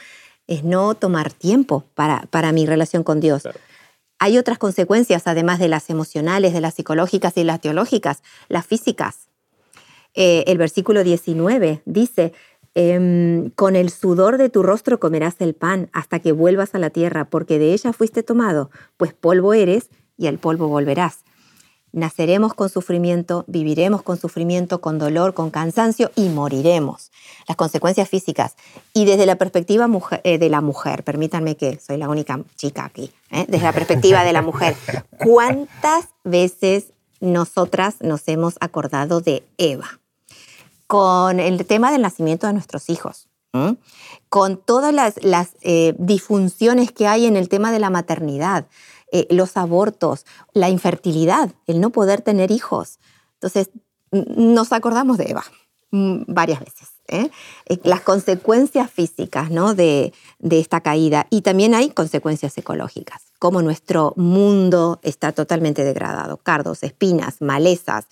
es 0.45 0.63
no 0.63 0.93
tomar 0.93 1.33
tiempo 1.33 1.85
para, 1.95 2.27
para 2.29 2.51
mi 2.51 2.67
relación 2.67 3.01
con 3.01 3.19
Dios. 3.19 3.49
Hay 4.19 4.37
otras 4.37 4.59
consecuencias, 4.59 5.23
además 5.25 5.57
de 5.57 5.69
las 5.69 5.89
emocionales, 5.89 6.53
de 6.53 6.61
las 6.61 6.75
psicológicas 6.75 7.35
y 7.35 7.43
las 7.43 7.61
teológicas, 7.61 8.21
las 8.47 8.67
físicas. 8.67 9.27
Eh, 10.19 10.43
el 10.47 10.57
versículo 10.57 11.03
19 11.03 11.83
dice, 11.85 12.33
em, 12.73 13.51
con 13.51 13.75
el 13.75 13.91
sudor 13.91 14.39
de 14.39 14.49
tu 14.49 14.63
rostro 14.63 14.99
comerás 14.99 15.35
el 15.39 15.53
pan 15.53 15.91
hasta 15.93 16.17
que 16.17 16.31
vuelvas 16.31 16.73
a 16.73 16.79
la 16.79 16.89
tierra, 16.89 17.29
porque 17.29 17.59
de 17.59 17.71
ella 17.71 17.93
fuiste 17.93 18.23
tomado, 18.23 18.71
pues 18.97 19.13
polvo 19.13 19.53
eres 19.53 19.89
y 20.17 20.25
al 20.25 20.39
polvo 20.39 20.69
volverás. 20.69 21.19
Naceremos 21.91 22.55
con 22.55 22.69
sufrimiento, 22.69 23.45
viviremos 23.47 24.01
con 24.01 24.17
sufrimiento, 24.17 24.81
con 24.81 24.97
dolor, 24.97 25.35
con 25.35 25.51
cansancio 25.51 26.09
y 26.15 26.29
moriremos. 26.29 27.11
Las 27.47 27.55
consecuencias 27.55 28.09
físicas. 28.09 28.55
Y 28.95 29.05
desde 29.05 29.27
la 29.27 29.35
perspectiva 29.35 29.87
eh, 30.23 30.39
de 30.39 30.49
la 30.49 30.61
mujer, 30.61 31.03
permítanme 31.03 31.57
que 31.57 31.79
soy 31.79 31.97
la 31.97 32.09
única 32.09 32.39
chica 32.55 32.85
aquí, 32.85 33.11
¿eh? 33.29 33.45
desde 33.47 33.65
la 33.65 33.71
perspectiva 33.71 34.23
de 34.23 34.33
la 34.33 34.41
mujer, 34.41 34.75
¿cuántas 35.23 36.07
veces 36.23 36.87
nosotras 37.19 37.97
nos 38.01 38.27
hemos 38.27 38.55
acordado 38.59 39.21
de 39.21 39.43
Eva? 39.59 39.99
Con 40.87 41.39
el 41.39 41.65
tema 41.65 41.91
del 41.91 42.01
nacimiento 42.01 42.47
de 42.47 42.53
nuestros 42.53 42.89
hijos, 42.89 43.27
con 44.29 44.57
todas 44.57 44.93
las, 44.93 45.49
eh, 45.61 45.95
disfunciones 45.97 46.91
que 46.91 47.07
hay 47.07 47.25
en 47.25 47.35
el 47.35 47.49
tema 47.49 47.71
de 47.71 47.79
la 47.79 47.89
maternidad, 47.89 48.67
eh, 49.11 49.25
los 49.31 49.57
abortos, 49.57 50.25
la 50.53 50.69
infertilidad, 50.69 51.51
el 51.65 51.79
no 51.79 51.89
poder 51.89 52.21
tener 52.21 52.51
hijos. 52.51 52.99
Entonces, 53.33 53.71
nos 54.11 54.71
acordamos 54.73 55.17
de 55.17 55.31
Eva 55.31 55.43
varias 55.91 56.59
veces. 56.59 56.89
¿eh? 57.07 57.29
Las 57.83 58.01
consecuencias 58.01 58.91
físicas 58.91 59.49
¿no? 59.49 59.73
de, 59.73 60.13
de 60.39 60.59
esta 60.59 60.81
caída 60.81 61.27
y 61.29 61.41
también 61.41 61.73
hay 61.73 61.89
consecuencias 61.89 62.57
ecológicas, 62.57 63.23
como 63.39 63.61
nuestro 63.61 64.13
mundo 64.17 64.99
está 65.03 65.31
totalmente 65.31 65.83
degradado, 65.83 66.37
cardos, 66.37 66.83
espinas, 66.83 67.41
malezas, 67.41 68.07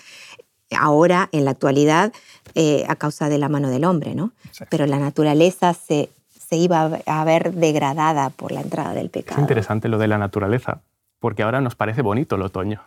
ahora 0.76 1.30
en 1.32 1.46
la 1.46 1.52
actualidad 1.52 2.14
eh, 2.54 2.86
a 2.88 2.96
causa 2.96 3.30
de 3.30 3.38
la 3.38 3.50
mano 3.50 3.70
del 3.70 3.86
hombre, 3.86 4.16
¿no? 4.16 4.32
Pero 4.70 4.86
la 4.86 5.00
naturaleza 5.00 5.74
se, 5.74 6.10
se 6.30 6.56
iba 6.56 7.00
a 7.06 7.26
ver 7.26 7.54
degradada 7.54 8.30
por 8.30 8.52
la 8.52 8.62
entrada 8.62 8.94
del 8.94 9.10
pecado. 9.10 9.40
Es 9.40 9.42
interesante 9.42 9.90
lo 9.90 9.98
de 9.98 10.08
la 10.08 10.18
naturaleza, 10.18 10.82
porque 11.20 11.44
ahora 11.44 11.62
nos 11.62 11.76
parece 11.76 12.02
bonito 12.02 12.36
el 12.36 12.44
otoño. 12.44 12.82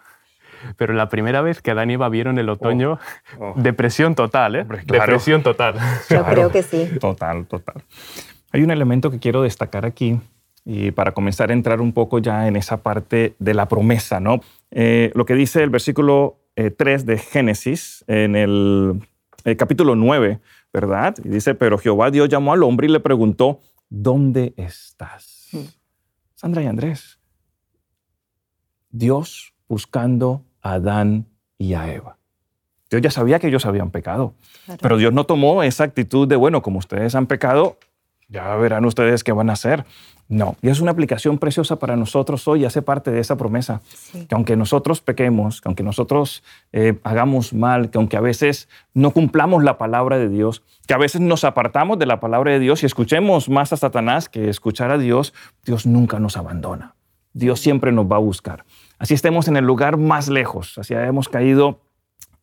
Pero 0.76 0.92
la 0.92 1.08
primera 1.08 1.40
vez 1.40 1.62
que 1.62 1.70
Adán 1.70 1.90
y 1.90 1.94
Eva 1.94 2.08
vieron 2.08 2.38
el 2.38 2.48
otoño, 2.48 2.98
oh, 3.38 3.44
oh. 3.44 3.54
depresión 3.56 4.14
total, 4.14 4.56
¿eh? 4.56 4.66
Depresión 4.86 5.42
total. 5.42 5.74
Yo 6.10 6.24
creo 6.24 6.50
que 6.50 6.62
sí. 6.62 6.88
Total, 7.00 7.46
total. 7.46 7.82
Hay 8.52 8.62
un 8.62 8.70
elemento 8.70 9.10
que 9.10 9.18
quiero 9.18 9.42
destacar 9.42 9.84
aquí 9.86 10.20
y 10.64 10.90
para 10.90 11.12
comenzar 11.12 11.50
a 11.50 11.52
entrar 11.52 11.80
un 11.80 11.92
poco 11.92 12.18
ya 12.18 12.46
en 12.46 12.56
esa 12.56 12.78
parte 12.78 13.34
de 13.38 13.54
la 13.54 13.68
promesa, 13.68 14.20
¿no? 14.20 14.40
Eh, 14.70 15.10
lo 15.14 15.24
que 15.24 15.34
dice 15.34 15.62
el 15.62 15.70
versículo 15.70 16.36
3 16.58 17.02
eh, 17.02 17.04
de 17.04 17.18
Génesis, 17.18 18.04
en 18.08 18.34
el, 18.34 19.00
capítulo 19.56 19.94
9, 19.94 20.40
¿verdad? 20.72 21.14
Y 21.22 21.28
dice, 21.28 21.54
pero 21.54 21.78
Jehová 21.78 22.10
Dios 22.10 22.28
llamó 22.28 22.52
al 22.52 22.62
hombre 22.64 22.88
y 22.88 22.90
le 22.90 23.00
preguntó, 23.00 23.60
¿dónde 23.88 24.54
estás? 24.56 25.48
Hmm. 25.52 25.66
Sandra 26.34 26.62
y 26.62 26.66
Andrés, 26.66 27.18
Dios 28.90 29.54
buscando 29.68 30.44
a 30.60 30.74
Adán 30.74 31.26
y 31.58 31.74
a 31.74 31.92
Eva. 31.92 32.18
Dios 32.90 33.02
ya 33.02 33.10
sabía 33.10 33.38
que 33.38 33.48
ellos 33.48 33.66
habían 33.66 33.90
pecado, 33.90 34.34
pero 34.80 34.96
Dios 34.96 35.12
no 35.12 35.24
tomó 35.24 35.62
esa 35.62 35.84
actitud 35.84 36.26
de, 36.26 36.36
bueno, 36.36 36.62
como 36.62 36.78
ustedes 36.78 37.14
han 37.14 37.26
pecado, 37.26 37.78
ya 38.28 38.54
verán 38.56 38.84
ustedes 38.84 39.24
qué 39.24 39.32
van 39.32 39.50
a 39.50 39.54
hacer. 39.54 39.84
No, 40.30 40.56
y 40.60 40.68
es 40.68 40.80
una 40.80 40.90
aplicación 40.90 41.38
preciosa 41.38 41.76
para 41.76 41.96
nosotros 41.96 42.46
hoy, 42.48 42.66
hace 42.66 42.82
parte 42.82 43.10
de 43.10 43.18
esa 43.18 43.36
promesa, 43.36 43.80
que 44.12 44.34
aunque 44.34 44.56
nosotros 44.56 45.00
pequemos, 45.00 45.62
que 45.62 45.68
aunque 45.70 45.82
nosotros 45.82 46.42
eh, 46.72 46.98
hagamos 47.02 47.54
mal, 47.54 47.88
que 47.88 47.96
aunque 47.96 48.18
a 48.18 48.20
veces 48.20 48.68
no 48.92 49.12
cumplamos 49.12 49.64
la 49.64 49.78
palabra 49.78 50.18
de 50.18 50.28
Dios, 50.28 50.62
que 50.86 50.92
a 50.92 50.98
veces 50.98 51.22
nos 51.22 51.44
apartamos 51.44 51.98
de 51.98 52.04
la 52.04 52.20
palabra 52.20 52.52
de 52.52 52.58
Dios 52.58 52.82
y 52.82 52.86
escuchemos 52.86 53.48
más 53.48 53.72
a 53.72 53.78
Satanás 53.78 54.28
que 54.28 54.50
escuchar 54.50 54.90
a 54.90 54.98
Dios, 54.98 55.32
Dios 55.64 55.86
nunca 55.86 56.18
nos 56.18 56.36
abandona. 56.36 56.94
Dios 57.32 57.60
siempre 57.60 57.90
nos 57.90 58.04
va 58.04 58.16
a 58.16 58.20
buscar. 58.20 58.66
Así 58.98 59.14
estemos 59.14 59.48
en 59.48 59.56
el 59.56 59.64
lugar 59.64 59.96
más 59.96 60.28
lejos, 60.28 60.76
así 60.76 60.92
hemos 60.92 61.30
caído 61.30 61.80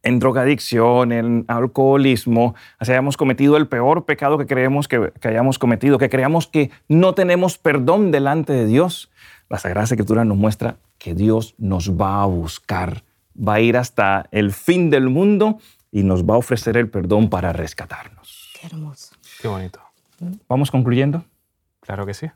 en 0.05 0.19
drogadicción, 0.19 1.11
en 1.11 1.45
alcoholismo, 1.47 2.55
así 2.77 2.91
hayamos 2.91 3.17
cometido 3.17 3.57
el 3.57 3.67
peor 3.67 4.05
pecado 4.05 4.37
que 4.37 4.45
creemos 4.45 4.87
que, 4.87 5.11
hayamos 5.23 5.57
cometido, 5.59 5.97
que 5.97 6.09
creamos 6.09 6.47
que 6.47 6.69
no 6.87 7.15
tenemos 7.15 7.57
perdón 7.57 8.11
delante 8.11 8.53
de 8.53 8.67
Dios, 8.67 9.11
la 9.49 9.57
Sagrada 9.57 9.85
Escritura 9.85 10.23
nos 10.23 10.37
muestra 10.37 10.77
que 10.99 11.15
Dios 11.15 11.55
nos 11.57 11.91
va 11.91 12.21
a 12.21 12.25
buscar, 12.27 13.03
va 13.35 13.55
a 13.55 13.59
ir 13.61 13.77
hasta 13.77 14.27
el 14.31 14.53
fin 14.53 14.91
del 14.91 15.09
mundo 15.09 15.57
y 15.91 16.03
nos 16.03 16.23
va 16.23 16.35
a 16.35 16.37
ofrecer 16.37 16.77
el 16.77 16.87
perdón 16.87 17.29
para 17.29 17.51
rescatarnos. 17.51 18.51
Qué 18.59 18.67
hermoso. 18.67 19.15
Qué 19.41 19.47
bonito. 19.47 19.79
¿Vamos 20.47 20.69
concluyendo? 20.69 21.25
Claro 21.81 22.05
que 22.05 22.13
sí. 22.13 22.27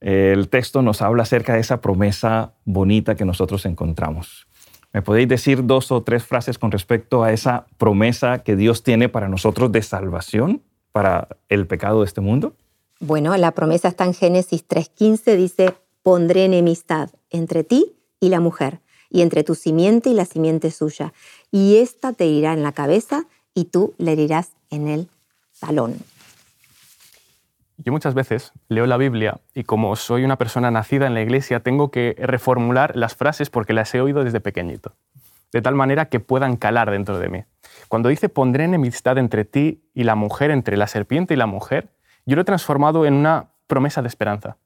El 0.00 0.48
texto 0.48 0.80
nos 0.80 1.02
habla 1.02 1.24
acerca 1.24 1.52
de 1.52 1.60
esa 1.60 1.82
promesa 1.82 2.54
bonita 2.64 3.14
que 3.14 3.26
nosotros 3.26 3.66
encontramos. 3.66 4.46
¿Me 4.92 5.02
podéis 5.02 5.28
decir 5.28 5.66
dos 5.66 5.92
o 5.92 6.02
tres 6.02 6.24
frases 6.24 6.58
con 6.58 6.72
respecto 6.72 7.22
a 7.22 7.32
esa 7.32 7.66
promesa 7.78 8.42
que 8.42 8.56
Dios 8.56 8.82
tiene 8.82 9.08
para 9.08 9.28
nosotros 9.28 9.70
de 9.70 9.82
salvación 9.82 10.62
para 10.90 11.28
el 11.48 11.66
pecado 11.66 12.00
de 12.00 12.06
este 12.06 12.20
mundo? 12.20 12.54
Bueno, 12.98 13.36
la 13.36 13.52
promesa 13.52 13.88
está 13.88 14.04
en 14.04 14.14
Génesis 14.14 14.66
3.15, 14.66 15.36
dice, 15.36 15.74
pondré 16.02 16.44
enemistad 16.44 17.10
entre 17.30 17.62
ti 17.62 17.94
y 18.18 18.28
la 18.28 18.40
mujer, 18.40 18.80
y 19.08 19.22
entre 19.22 19.44
tu 19.44 19.54
simiente 19.54 20.10
y 20.10 20.14
la 20.14 20.24
simiente 20.24 20.70
suya, 20.70 21.12
y 21.50 21.76
ésta 21.76 22.12
te 22.12 22.26
irá 22.26 22.52
en 22.52 22.62
la 22.62 22.72
cabeza 22.72 23.26
y 23.54 23.66
tú 23.66 23.94
le 23.96 24.12
herirás 24.12 24.50
en 24.70 24.88
el 24.88 25.08
talón. 25.60 25.96
Yo 27.82 27.92
muchas 27.92 28.12
veces 28.14 28.52
leo 28.68 28.86
la 28.86 28.98
Biblia 28.98 29.40
y 29.54 29.64
como 29.64 29.96
soy 29.96 30.24
una 30.24 30.36
persona 30.36 30.70
nacida 30.70 31.06
en 31.06 31.14
la 31.14 31.22
iglesia, 31.22 31.60
tengo 31.60 31.90
que 31.90 32.14
reformular 32.18 32.94
las 32.94 33.14
frases 33.14 33.48
porque 33.48 33.72
las 33.72 33.94
he 33.94 34.02
oído 34.02 34.22
desde 34.22 34.40
pequeñito, 34.40 34.94
de 35.50 35.62
tal 35.62 35.74
manera 35.74 36.06
que 36.06 36.20
puedan 36.20 36.56
calar 36.56 36.90
dentro 36.90 37.18
de 37.18 37.30
mí. 37.30 37.44
Cuando 37.88 38.10
dice 38.10 38.28
pondré 38.28 38.64
enemistad 38.64 39.16
entre 39.16 39.46
ti 39.46 39.82
y 39.94 40.04
la 40.04 40.14
mujer, 40.14 40.50
entre 40.50 40.76
la 40.76 40.86
serpiente 40.86 41.32
y 41.32 41.38
la 41.38 41.46
mujer, 41.46 41.88
yo 42.26 42.36
lo 42.36 42.42
he 42.42 42.44
transformado 42.44 43.06
en 43.06 43.14
una 43.14 43.46
promesa 43.66 44.02
de 44.02 44.08
esperanza. 44.08 44.58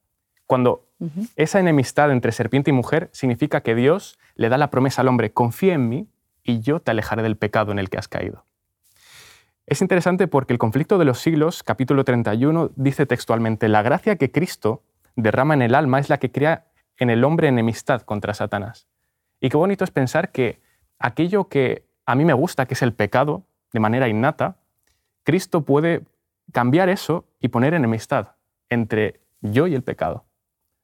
Cuando 0.47 0.89
esa 1.37 1.61
enemistad 1.61 2.11
entre 2.11 2.33
serpiente 2.33 2.71
y 2.71 2.75
mujer 2.75 3.11
significa 3.13 3.61
que 3.61 3.75
Dios 3.75 4.19
le 4.35 4.49
da 4.49 4.59
la 4.59 4.71
promesa 4.71 5.03
al 5.03 5.09
hombre, 5.09 5.33
confía 5.33 5.75
en 5.75 5.89
mí, 5.89 6.09
y 6.43 6.61
yo 6.61 6.81
te 6.81 6.91
alejaré 6.91 7.23
del 7.23 7.37
pecado 7.37 7.73
en 7.73 7.79
el 7.79 7.89
que 7.89 7.99
has 7.99 8.09
caído. 8.09 8.45
Es 9.67 9.81
interesante 9.81 10.29
porque 10.29 10.53
el 10.53 10.59
conflicto 10.59 10.99
de 10.99 11.07
los 11.07 11.21
siglos, 11.21 11.63
capítulo 11.63 12.05
31, 12.05 12.73
dice 12.77 13.07
textualmente, 13.07 13.69
la 13.69 13.83
gracia 13.83 14.17
que 14.17 14.31
Cristo 14.31 14.83
derrama 15.17 15.55
en 15.55 15.63
el 15.63 15.75
alma 15.75 15.99
es 15.99 16.11
la 16.11 16.19
que 16.19 16.31
crea 16.31 16.67
en 16.99 17.11
el 17.11 17.25
hombre 17.25 17.49
enemistad 17.49 18.03
contra 18.03 18.35
Satanás. 18.35 18.87
Y 19.41 19.49
qué 19.49 19.57
bonito 19.57 19.85
es 19.85 19.91
pensar 19.91 20.33
que 20.33 20.61
aquello 20.99 21.49
que 21.49 21.85
a 22.07 22.15
mí 22.15 22.25
me 22.25 22.35
gusta, 22.35 22.67
que 22.67 22.75
es 22.75 22.83
el 22.83 22.93
pecado, 22.93 23.45
de 23.73 23.81
manera 23.81 24.09
innata, 24.09 24.57
Cristo 25.25 25.63
puede 25.63 26.03
cambiar 26.53 26.89
eso 26.89 27.25
y 27.41 27.49
poner 27.49 27.75
enemistad 27.75 28.33
entre 28.69 29.21
yo 29.41 29.67
y 29.67 29.75
el 29.75 29.83
pecado. 29.83 30.25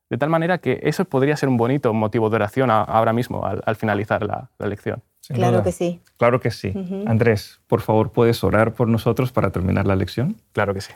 De 0.09 0.19
tal 0.19 0.31
manera 0.31 0.59
que 0.59 0.81
eso 0.83 1.05
podría 1.05 1.37
ser 1.37 1.49
un 1.49 1.57
bonito 1.57 1.93
motivo 1.95 2.31
de 2.31 2.37
oración 2.37 2.71
ahora 2.71 3.13
mismo, 3.13 3.45
al, 3.45 3.77
finalizar 3.77 4.23
la, 4.25 4.51
lección. 4.59 5.03
Claro 5.35 5.63
que 5.63 5.73
sí. 5.73 6.01
Claro 6.17 6.41
que 6.41 6.51
sí. 6.51 6.73
Andrés, 7.07 7.61
por 7.67 7.81
favor, 7.81 8.13
¿puedes 8.13 8.43
orar 8.45 8.75
por 8.75 8.89
nosotros 8.89 9.33
para 9.33 9.51
terminar 9.51 9.87
la 9.87 9.97
lección? 9.97 10.37
Claro 10.53 10.75
que 10.75 10.81
sí. 10.81 10.93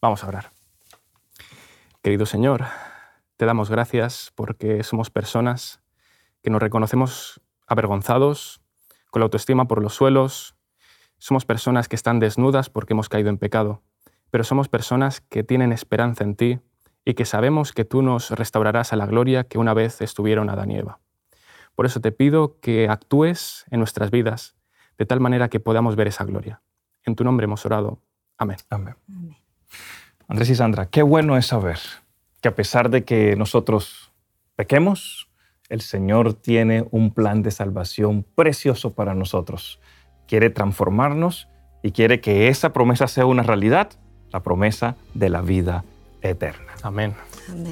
Vamos 0.00 0.24
a 0.24 0.28
orar. 0.28 0.52
Querido 2.02 2.26
Señor, 2.26 2.64
te 3.36 3.46
damos 3.46 3.70
gracias 3.70 4.32
porque 4.34 4.82
somos 4.82 5.10
personas 5.10 5.80
que 6.42 6.50
nos 6.50 6.62
reconocemos 6.62 7.40
avergonzados, 7.66 8.60
con 9.10 9.20
la 9.20 9.24
autoestima 9.24 9.66
por 9.66 9.82
los 9.82 9.94
suelos. 9.94 10.54
Somos 11.18 11.44
personas 11.44 11.88
que 11.88 11.96
están 11.96 12.20
desnudas 12.20 12.70
porque 12.70 12.92
hemos 12.92 13.08
caído 13.08 13.30
en 13.30 13.38
pecado, 13.38 13.82
pero 14.30 14.44
somos 14.44 14.68
personas 14.68 15.20
que 15.20 15.42
tienen 15.42 15.72
esperanza 15.72 16.22
en 16.22 16.36
ti 16.36 16.60
y 17.04 17.14
que 17.14 17.24
sabemos 17.24 17.72
que 17.72 17.84
tú 17.84 18.02
nos 18.02 18.30
restaurarás 18.30 18.92
a 18.92 18.96
la 18.96 19.06
gloria 19.06 19.44
que 19.44 19.58
una 19.58 19.74
vez 19.74 20.00
estuvieron 20.00 20.50
Adán 20.50 20.70
y 20.70 20.78
Eva. 20.78 21.00
Por 21.76 21.86
eso 21.86 22.00
te 22.00 22.10
pido 22.10 22.58
que 22.60 22.88
actúes 22.88 23.66
en 23.70 23.78
nuestras 23.78 24.10
vidas 24.10 24.56
de 24.98 25.06
tal 25.06 25.20
manera 25.20 25.48
que 25.48 25.60
podamos 25.60 25.94
ver 25.94 26.08
esa 26.08 26.24
gloria. 26.24 26.62
En 27.04 27.14
tu 27.14 27.22
nombre 27.22 27.44
hemos 27.44 27.64
orado. 27.66 28.00
Amén. 28.38 28.56
Amén. 28.70 28.96
Andrés 30.26 30.50
y 30.50 30.54
Sandra, 30.56 30.86
qué 30.86 31.02
bueno 31.02 31.36
es 31.36 31.46
saber 31.46 31.78
que 32.40 32.48
a 32.48 32.54
pesar 32.54 32.90
de 32.90 33.04
que 33.04 33.36
nosotros 33.36 34.10
pequemos, 34.56 35.28
el 35.68 35.82
Señor 35.82 36.32
tiene 36.34 36.86
un 36.90 37.12
plan 37.12 37.42
de 37.42 37.50
salvación 37.50 38.24
precioso 38.34 38.94
para 38.94 39.14
nosotros. 39.14 39.78
Quiere 40.26 40.48
transformarnos 40.48 41.48
y 41.82 41.92
quiere 41.92 42.20
que 42.20 42.48
esa 42.48 42.72
promesa 42.72 43.06
sea 43.06 43.26
una 43.26 43.42
realidad, 43.42 43.90
la 44.32 44.42
promesa 44.42 44.96
de 45.14 45.28
la 45.28 45.42
vida 45.42 45.84
eterna. 46.22 46.72
Amén. 46.82 47.14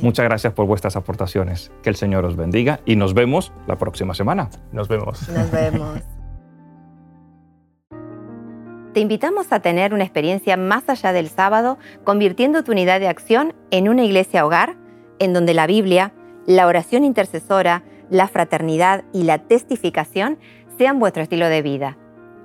Muchas 0.03 0.25
gracias 0.25 0.53
por 0.53 0.67
vuestras 0.67 0.97
aportaciones. 0.97 1.71
Que 1.83 1.91
el 1.91 1.97
Señor 1.97 2.25
os 2.25 2.37
bendiga 2.37 2.81
y 2.85 2.97
nos 2.97 3.15
vemos 3.15 3.53
la 3.67 3.77
próxima 3.77 4.15
semana. 4.15 4.51
Nos 4.73 4.89
vemos. 4.89 5.29
Nos 5.29 5.51
vemos. 5.51 6.01
Te 8.95 9.01
invitamos 9.01 9.53
a 9.53 9.59
tener 9.59 9.93
una 9.93 10.05
experiencia 10.05 10.57
más 10.57 10.89
allá 10.89 11.13
del 11.13 11.29
sábado, 11.29 11.79
convirtiendo 12.05 12.63
tu 12.63 12.71
unidad 12.71 13.01
de 13.01 13.09
acción 13.09 13.53
en 13.73 13.89
una 13.89 14.05
iglesia 14.05 14.47
hogar, 14.47 14.77
en 15.19 15.33
donde 15.33 15.53
la 15.53 15.67
Biblia, 15.67 16.13
la 16.47 16.69
oración 16.69 17.03
intercesora, 17.03 17.83
la 18.09 18.29
fraternidad 18.29 19.03
y 19.13 19.25
la 19.25 19.39
testificación 19.39 20.39
sean 20.79 21.01
vuestro 21.01 21.25
estilo 21.25 21.49
de 21.49 21.63
vida. 21.63 21.99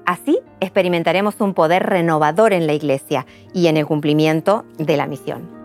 Así 0.08 0.40
experimentaremos 0.60 1.40
un 1.40 1.54
poder 1.54 1.84
renovador 1.84 2.54
en 2.54 2.66
la 2.66 2.74
iglesia 2.74 3.28
y 3.54 3.68
en 3.68 3.78
el 3.78 3.86
cumplimiento 3.86 4.66
de 4.80 4.98
la 4.98 5.06
misión. 5.06 5.59